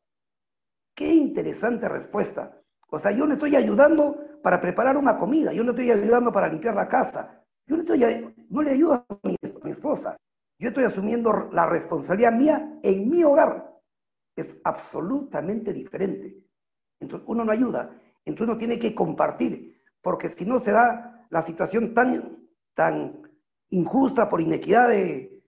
Qué 0.95 1.13
interesante 1.13 1.89
respuesta. 1.89 2.61
O 2.89 2.97
sea, 2.97 3.11
yo 3.11 3.25
le 3.27 3.33
estoy 3.33 3.55
ayudando 3.55 4.17
para 4.41 4.61
preparar 4.61 4.97
una 4.97 5.17
comida, 5.17 5.51
yo 5.51 5.63
le 5.63 5.71
estoy 5.71 5.91
ayudando 5.91 6.31
para 6.31 6.47
limpiar 6.47 6.75
la 6.75 6.87
casa, 6.87 7.43
yo 7.65 7.75
no, 7.75 7.81
estoy, 7.81 8.33
no 8.49 8.61
le 8.61 8.71
ayudo 8.71 8.93
a 8.93 9.05
mi, 9.23 9.35
esposa. 9.69 10.17
Yo 10.59 10.69
estoy 10.69 10.85
asumiendo 10.85 11.49
la 11.51 11.67
responsabilidad 11.67 12.33
mía 12.33 12.79
en 12.81 13.09
mi 13.09 13.23
hogar. 13.23 13.79
Es 14.35 14.57
absolutamente 14.63 15.71
diferente. 15.71 16.37
Entonces 16.99 17.27
uno 17.27 17.45
no 17.45 17.51
ayuda. 17.51 17.95
Entonces 18.25 18.49
uno 18.49 18.57
tiene 18.57 18.79
que 18.79 18.95
compartir. 18.95 19.79
Porque 20.01 20.29
si 20.29 20.45
no 20.45 20.59
se 20.59 20.71
da 20.71 21.27
la 21.29 21.41
situación 21.41 21.93
tan, 21.93 22.47
tan 22.73 23.21
injusta 23.69 24.29
por 24.29 24.41
inequidad 24.41 24.89
de, 24.89 25.43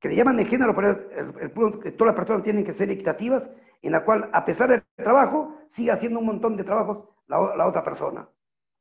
que 0.00 0.08
le 0.08 0.16
llaman 0.16 0.36
de 0.36 0.44
género, 0.44 0.74
pero 0.74 0.90
el, 0.90 1.80
que 1.80 1.92
todas 1.92 2.12
las 2.12 2.16
personas 2.16 2.42
tienen 2.42 2.64
que 2.64 2.72
ser 2.72 2.90
equitativas, 2.90 3.48
en 3.82 3.92
la 3.92 4.04
cual, 4.04 4.28
a 4.32 4.44
pesar 4.44 4.70
del 4.70 4.84
trabajo, 4.96 5.56
sigue 5.68 5.90
haciendo 5.90 6.18
un 6.18 6.26
montón 6.26 6.56
de 6.56 6.64
trabajos 6.64 7.08
la, 7.26 7.54
la 7.56 7.66
otra 7.66 7.84
persona. 7.84 8.28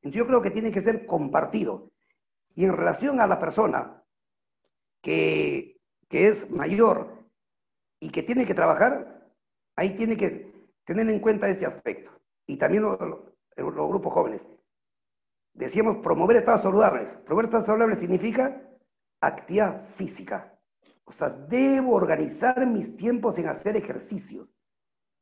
Entonces 0.01 0.19
yo 0.19 0.27
creo 0.27 0.41
que 0.41 0.51
tiene 0.51 0.71
que 0.71 0.81
ser 0.81 1.05
compartido. 1.05 1.91
Y 2.55 2.65
en 2.65 2.75
relación 2.75 3.21
a 3.21 3.27
la 3.27 3.39
persona 3.39 4.03
que, 5.01 5.79
es 6.09 6.49
mayor 6.49 7.23
y 7.99 8.09
que 8.09 8.23
tiene 8.23 8.45
que 8.45 8.53
trabajar, 8.53 9.29
ahí 9.75 9.95
tiene 9.95 10.17
que 10.17 10.51
tener 10.85 11.09
en 11.09 11.19
cuenta 11.19 11.49
este 11.49 11.65
aspecto. 11.65 12.11
Y 12.47 12.57
también 12.57 12.83
los, 12.83 12.99
grupos 13.55 14.13
jóvenes. 14.13 14.45
Decíamos 15.53 15.97
promover 15.97 16.37
estados 16.37 16.61
saludables. 16.61 17.11
Promover 17.25 17.45
estados 17.45 17.67
saludables 17.67 17.99
significa 17.99 18.61
actividad 19.21 19.85
física. 19.87 20.57
O 21.03 21.11
sea, 21.11 21.29
debo 21.29 21.93
organizar 21.93 22.65
mis 22.67 22.95
tiempos 22.95 23.37
en 23.39 23.47
hacer 23.47 23.75
ejercicios. 23.75 24.47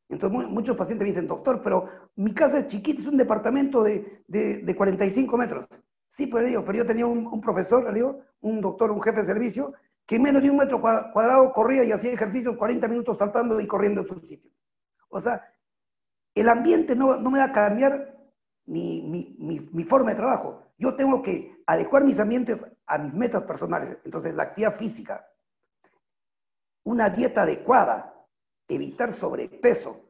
Entonces, 0.09 0.49
muchos 0.49 0.77
pacientes 0.77 1.03
me 1.03 1.09
dicen, 1.09 1.27
doctor, 1.27 1.61
pero 1.61 1.89
mi 2.15 2.33
casa 2.33 2.59
es 2.59 2.67
chiquita, 2.67 3.01
es 3.01 3.07
un 3.07 3.17
departamento 3.17 3.83
de, 3.83 4.23
de, 4.27 4.59
de 4.59 4.75
45 4.75 5.37
metros. 5.37 5.67
Sí, 6.17 6.25
pero, 6.25 6.47
digo, 6.47 6.65
pero 6.65 6.80
yo 6.80 6.86
tenía 6.88 7.06
un, 7.06 7.39
profesor, 7.39 7.93
digo, 7.93 8.21
un 8.41 8.60
doctor, 8.60 8.89
un 8.89 9.03
jefe 9.03 9.19
de 9.19 9.25
servicio, 9.27 9.73
que 10.03 10.15
en 10.15 10.23
menos 10.23 10.41
de 10.41 10.49
un 10.49 10.58
metro 10.58 10.82
cuadrado 10.82 11.53
corría 11.53 11.84
y 11.84 11.91
hacía 11.91 12.12
ejercicios 12.12 12.58
40 12.58 12.88
minutos 12.88 13.19
saltando 13.19 13.60
y 13.60 13.67
corriendo 13.67 14.01
en 14.01 14.08
su 14.08 14.19
sitio. 14.21 14.49
O 15.10 15.21
sea, 15.21 15.47
el 16.34 16.49
ambiente 16.49 16.95
no, 16.95 17.19
me 17.19 17.38
va 17.38 17.45
a 17.45 17.51
cambiar 17.51 18.17
mi, 18.65 19.86
forma 19.88 20.10
de 20.10 20.15
trabajo. 20.15 20.63
Yo 20.80 20.95
tengo 20.95 21.21
que 21.21 21.62
adecuar 21.67 22.03
mis 22.03 22.19
ambientes 22.19 22.58
a 22.88 22.97
mis 22.97 23.13
metas 23.13 23.43
personales. 23.43 23.99
Entonces, 24.03 24.34
la 24.34 24.43
actividad 24.43 24.73
física, 24.73 25.23
una 26.84 27.12
dieta 27.12 27.43
adecuada, 27.43 28.12
evitar 28.67 29.13
sobrepeso, 29.13 30.01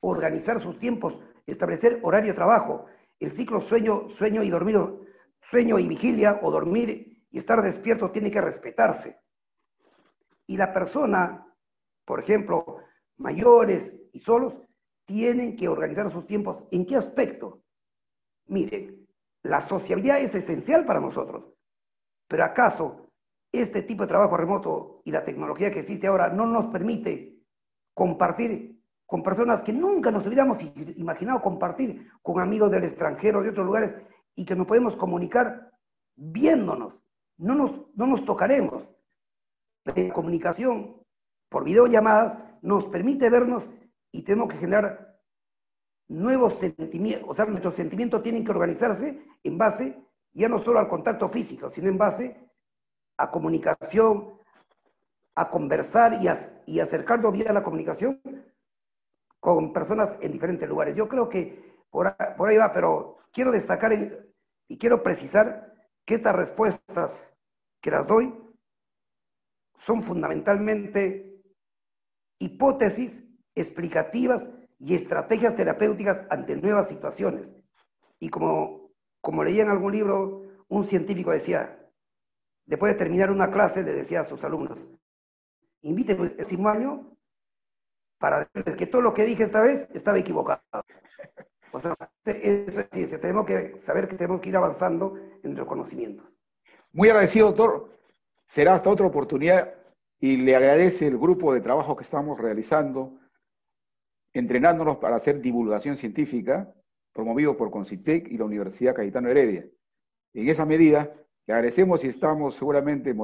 organizar 0.00 0.60
sus 0.60 0.78
tiempos, 0.78 1.18
establecer 1.46 2.00
horario 2.02 2.32
de 2.32 2.36
trabajo, 2.36 2.84
el 3.18 3.30
ciclo 3.30 3.62
sueño, 3.62 4.10
sueño 4.10 4.42
y 4.42 4.50
dormir, 4.50 4.76
sueño 5.52 5.78
y 5.78 5.86
vigilia 5.86 6.40
o 6.42 6.50
dormir 6.50 7.26
y 7.30 7.36
estar 7.36 7.60
despierto 7.60 8.10
tiene 8.10 8.30
que 8.30 8.40
respetarse. 8.40 9.20
Y 10.46 10.56
la 10.56 10.72
persona, 10.72 11.46
por 12.06 12.20
ejemplo, 12.20 12.78
mayores 13.18 13.94
y 14.12 14.20
solos, 14.20 14.54
tienen 15.04 15.54
que 15.54 15.68
organizar 15.68 16.10
sus 16.10 16.26
tiempos. 16.26 16.64
¿En 16.70 16.86
qué 16.86 16.96
aspecto? 16.96 17.64
Miren, 18.46 19.06
la 19.42 19.60
sociabilidad 19.60 20.20
es 20.20 20.34
esencial 20.34 20.86
para 20.86 21.00
nosotros, 21.00 21.44
pero 22.26 22.44
¿acaso 22.44 23.12
este 23.52 23.82
tipo 23.82 24.04
de 24.04 24.08
trabajo 24.08 24.38
remoto 24.38 25.02
y 25.04 25.10
la 25.10 25.22
tecnología 25.22 25.70
que 25.70 25.80
existe 25.80 26.06
ahora 26.06 26.30
no 26.30 26.46
nos 26.46 26.68
permite 26.68 27.42
compartir 27.92 28.80
con 29.04 29.22
personas 29.22 29.62
que 29.62 29.74
nunca 29.74 30.10
nos 30.10 30.26
hubiéramos 30.26 30.62
imaginado 30.96 31.42
compartir, 31.42 32.10
con 32.22 32.40
amigos 32.40 32.70
del 32.70 32.84
extranjero, 32.84 33.42
de 33.42 33.50
otros 33.50 33.66
lugares, 33.66 33.92
y 34.34 34.44
que 34.44 34.56
nos 34.56 34.66
podemos 34.66 34.96
comunicar 34.96 35.72
viéndonos? 36.16 36.94
No 37.38 37.54
nos, 37.54 37.72
no 37.94 38.06
nos 38.06 38.24
tocaremos. 38.24 38.88
La 39.84 40.12
comunicación 40.12 40.96
por 41.48 41.64
videollamadas 41.64 42.38
nos 42.62 42.86
permite 42.86 43.28
vernos 43.28 43.68
y 44.12 44.22
tenemos 44.22 44.48
que 44.48 44.58
generar 44.58 45.18
nuevos 46.08 46.54
sentimientos, 46.54 47.28
o 47.28 47.34
sea, 47.34 47.46
nuestros 47.46 47.74
sentimientos 47.74 48.22
tienen 48.22 48.44
que 48.44 48.50
organizarse 48.50 49.24
en 49.42 49.58
base 49.58 49.98
ya 50.34 50.48
no 50.48 50.62
solo 50.62 50.78
al 50.78 50.88
contacto 50.88 51.28
físico, 51.28 51.70
sino 51.70 51.88
en 51.88 51.98
base 51.98 52.36
a 53.16 53.30
comunicación, 53.30 54.38
a 55.34 55.50
conversar 55.50 56.18
y, 56.22 56.28
y 56.72 56.80
acercarnos 56.80 57.32
vía 57.32 57.52
la 57.52 57.62
comunicación 57.62 58.20
con 59.40 59.72
personas 59.72 60.16
en 60.20 60.32
diferentes 60.32 60.68
lugares. 60.68 60.94
Yo 60.94 61.08
creo 61.08 61.28
que 61.28 61.71
por, 61.92 62.16
ahí 62.48 62.56
va, 62.56 62.72
pero 62.72 63.18
quiero 63.32 63.52
destacar 63.52 63.92
y 64.66 64.78
quiero 64.78 65.02
precisar 65.02 65.74
que 66.06 66.14
estas 66.14 66.34
respuestas 66.34 67.22
que 67.82 67.90
las 67.90 68.06
doy 68.06 68.34
son 69.76 70.02
fundamentalmente 70.02 71.42
hipótesis 72.38 73.22
explicativas 73.54 74.48
y 74.78 74.94
estrategias 74.94 75.54
terapéuticas 75.54 76.24
ante 76.30 76.56
nuevas 76.56 76.88
situaciones. 76.88 77.52
Y 78.18 78.30
como, 78.30 78.90
como 79.20 79.44
leía 79.44 79.64
en 79.64 79.68
algún 79.68 79.92
libro, 79.92 80.42
un 80.68 80.84
científico 80.84 81.30
decía, 81.30 81.78
después 82.64 82.92
de 82.92 82.98
terminar 82.98 83.30
una 83.30 83.50
clase, 83.50 83.82
le 83.82 83.92
decía 83.92 84.20
a 84.20 84.24
sus 84.24 84.42
alumnos, 84.44 84.78
invíteme 85.82 86.24
el 86.24 86.36
próximo 86.36 86.70
año 86.70 87.16
para 88.18 88.38
decirles 88.38 88.76
que 88.76 88.86
todo 88.86 89.02
lo 89.02 89.12
que 89.12 89.24
dije 89.26 89.42
esta 89.42 89.60
vez 89.60 89.88
estaba 89.92 90.18
equivocado. 90.18 90.62
O 91.72 91.80
sea, 91.80 91.96
eso 92.24 92.80
es 92.80 92.88
ciencia. 92.92 93.20
Tenemos 93.20 93.46
que 93.46 93.80
saber 93.80 94.06
que 94.06 94.16
tenemos 94.16 94.40
que 94.40 94.50
ir 94.50 94.56
avanzando 94.56 95.16
en 95.16 95.40
nuestros 95.42 95.66
conocimientos. 95.66 96.26
Muy 96.92 97.08
agradecido, 97.08 97.48
doctor. 97.48 97.88
Será 98.46 98.74
hasta 98.74 98.90
otra 98.90 99.06
oportunidad 99.06 99.74
y 100.20 100.36
le 100.36 100.54
agradece 100.54 101.06
el 101.06 101.18
grupo 101.18 101.54
de 101.54 101.60
trabajo 101.60 101.96
que 101.96 102.04
estamos 102.04 102.38
realizando 102.38 103.18
entrenándonos 104.34 104.96
para 104.96 105.16
hacer 105.16 105.40
divulgación 105.40 105.96
científica, 105.96 106.72
promovido 107.12 107.56
por 107.56 107.70
Concitec 107.70 108.28
y 108.28 108.38
la 108.38 108.44
Universidad 108.44 108.94
Cayetano 108.94 109.28
Heredia. 109.28 109.66
En 110.34 110.48
esa 110.48 110.64
medida, 110.64 111.12
le 111.46 111.54
agradecemos 111.54 112.02
y 112.04 112.08
estamos 112.08 112.54
seguramente 112.54 113.14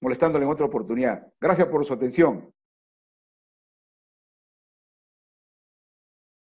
molestándole 0.00 0.44
en 0.44 0.50
otra 0.50 0.66
oportunidad. 0.66 1.26
Gracias 1.40 1.66
por 1.68 1.84
su 1.84 1.92
atención. 1.92 2.52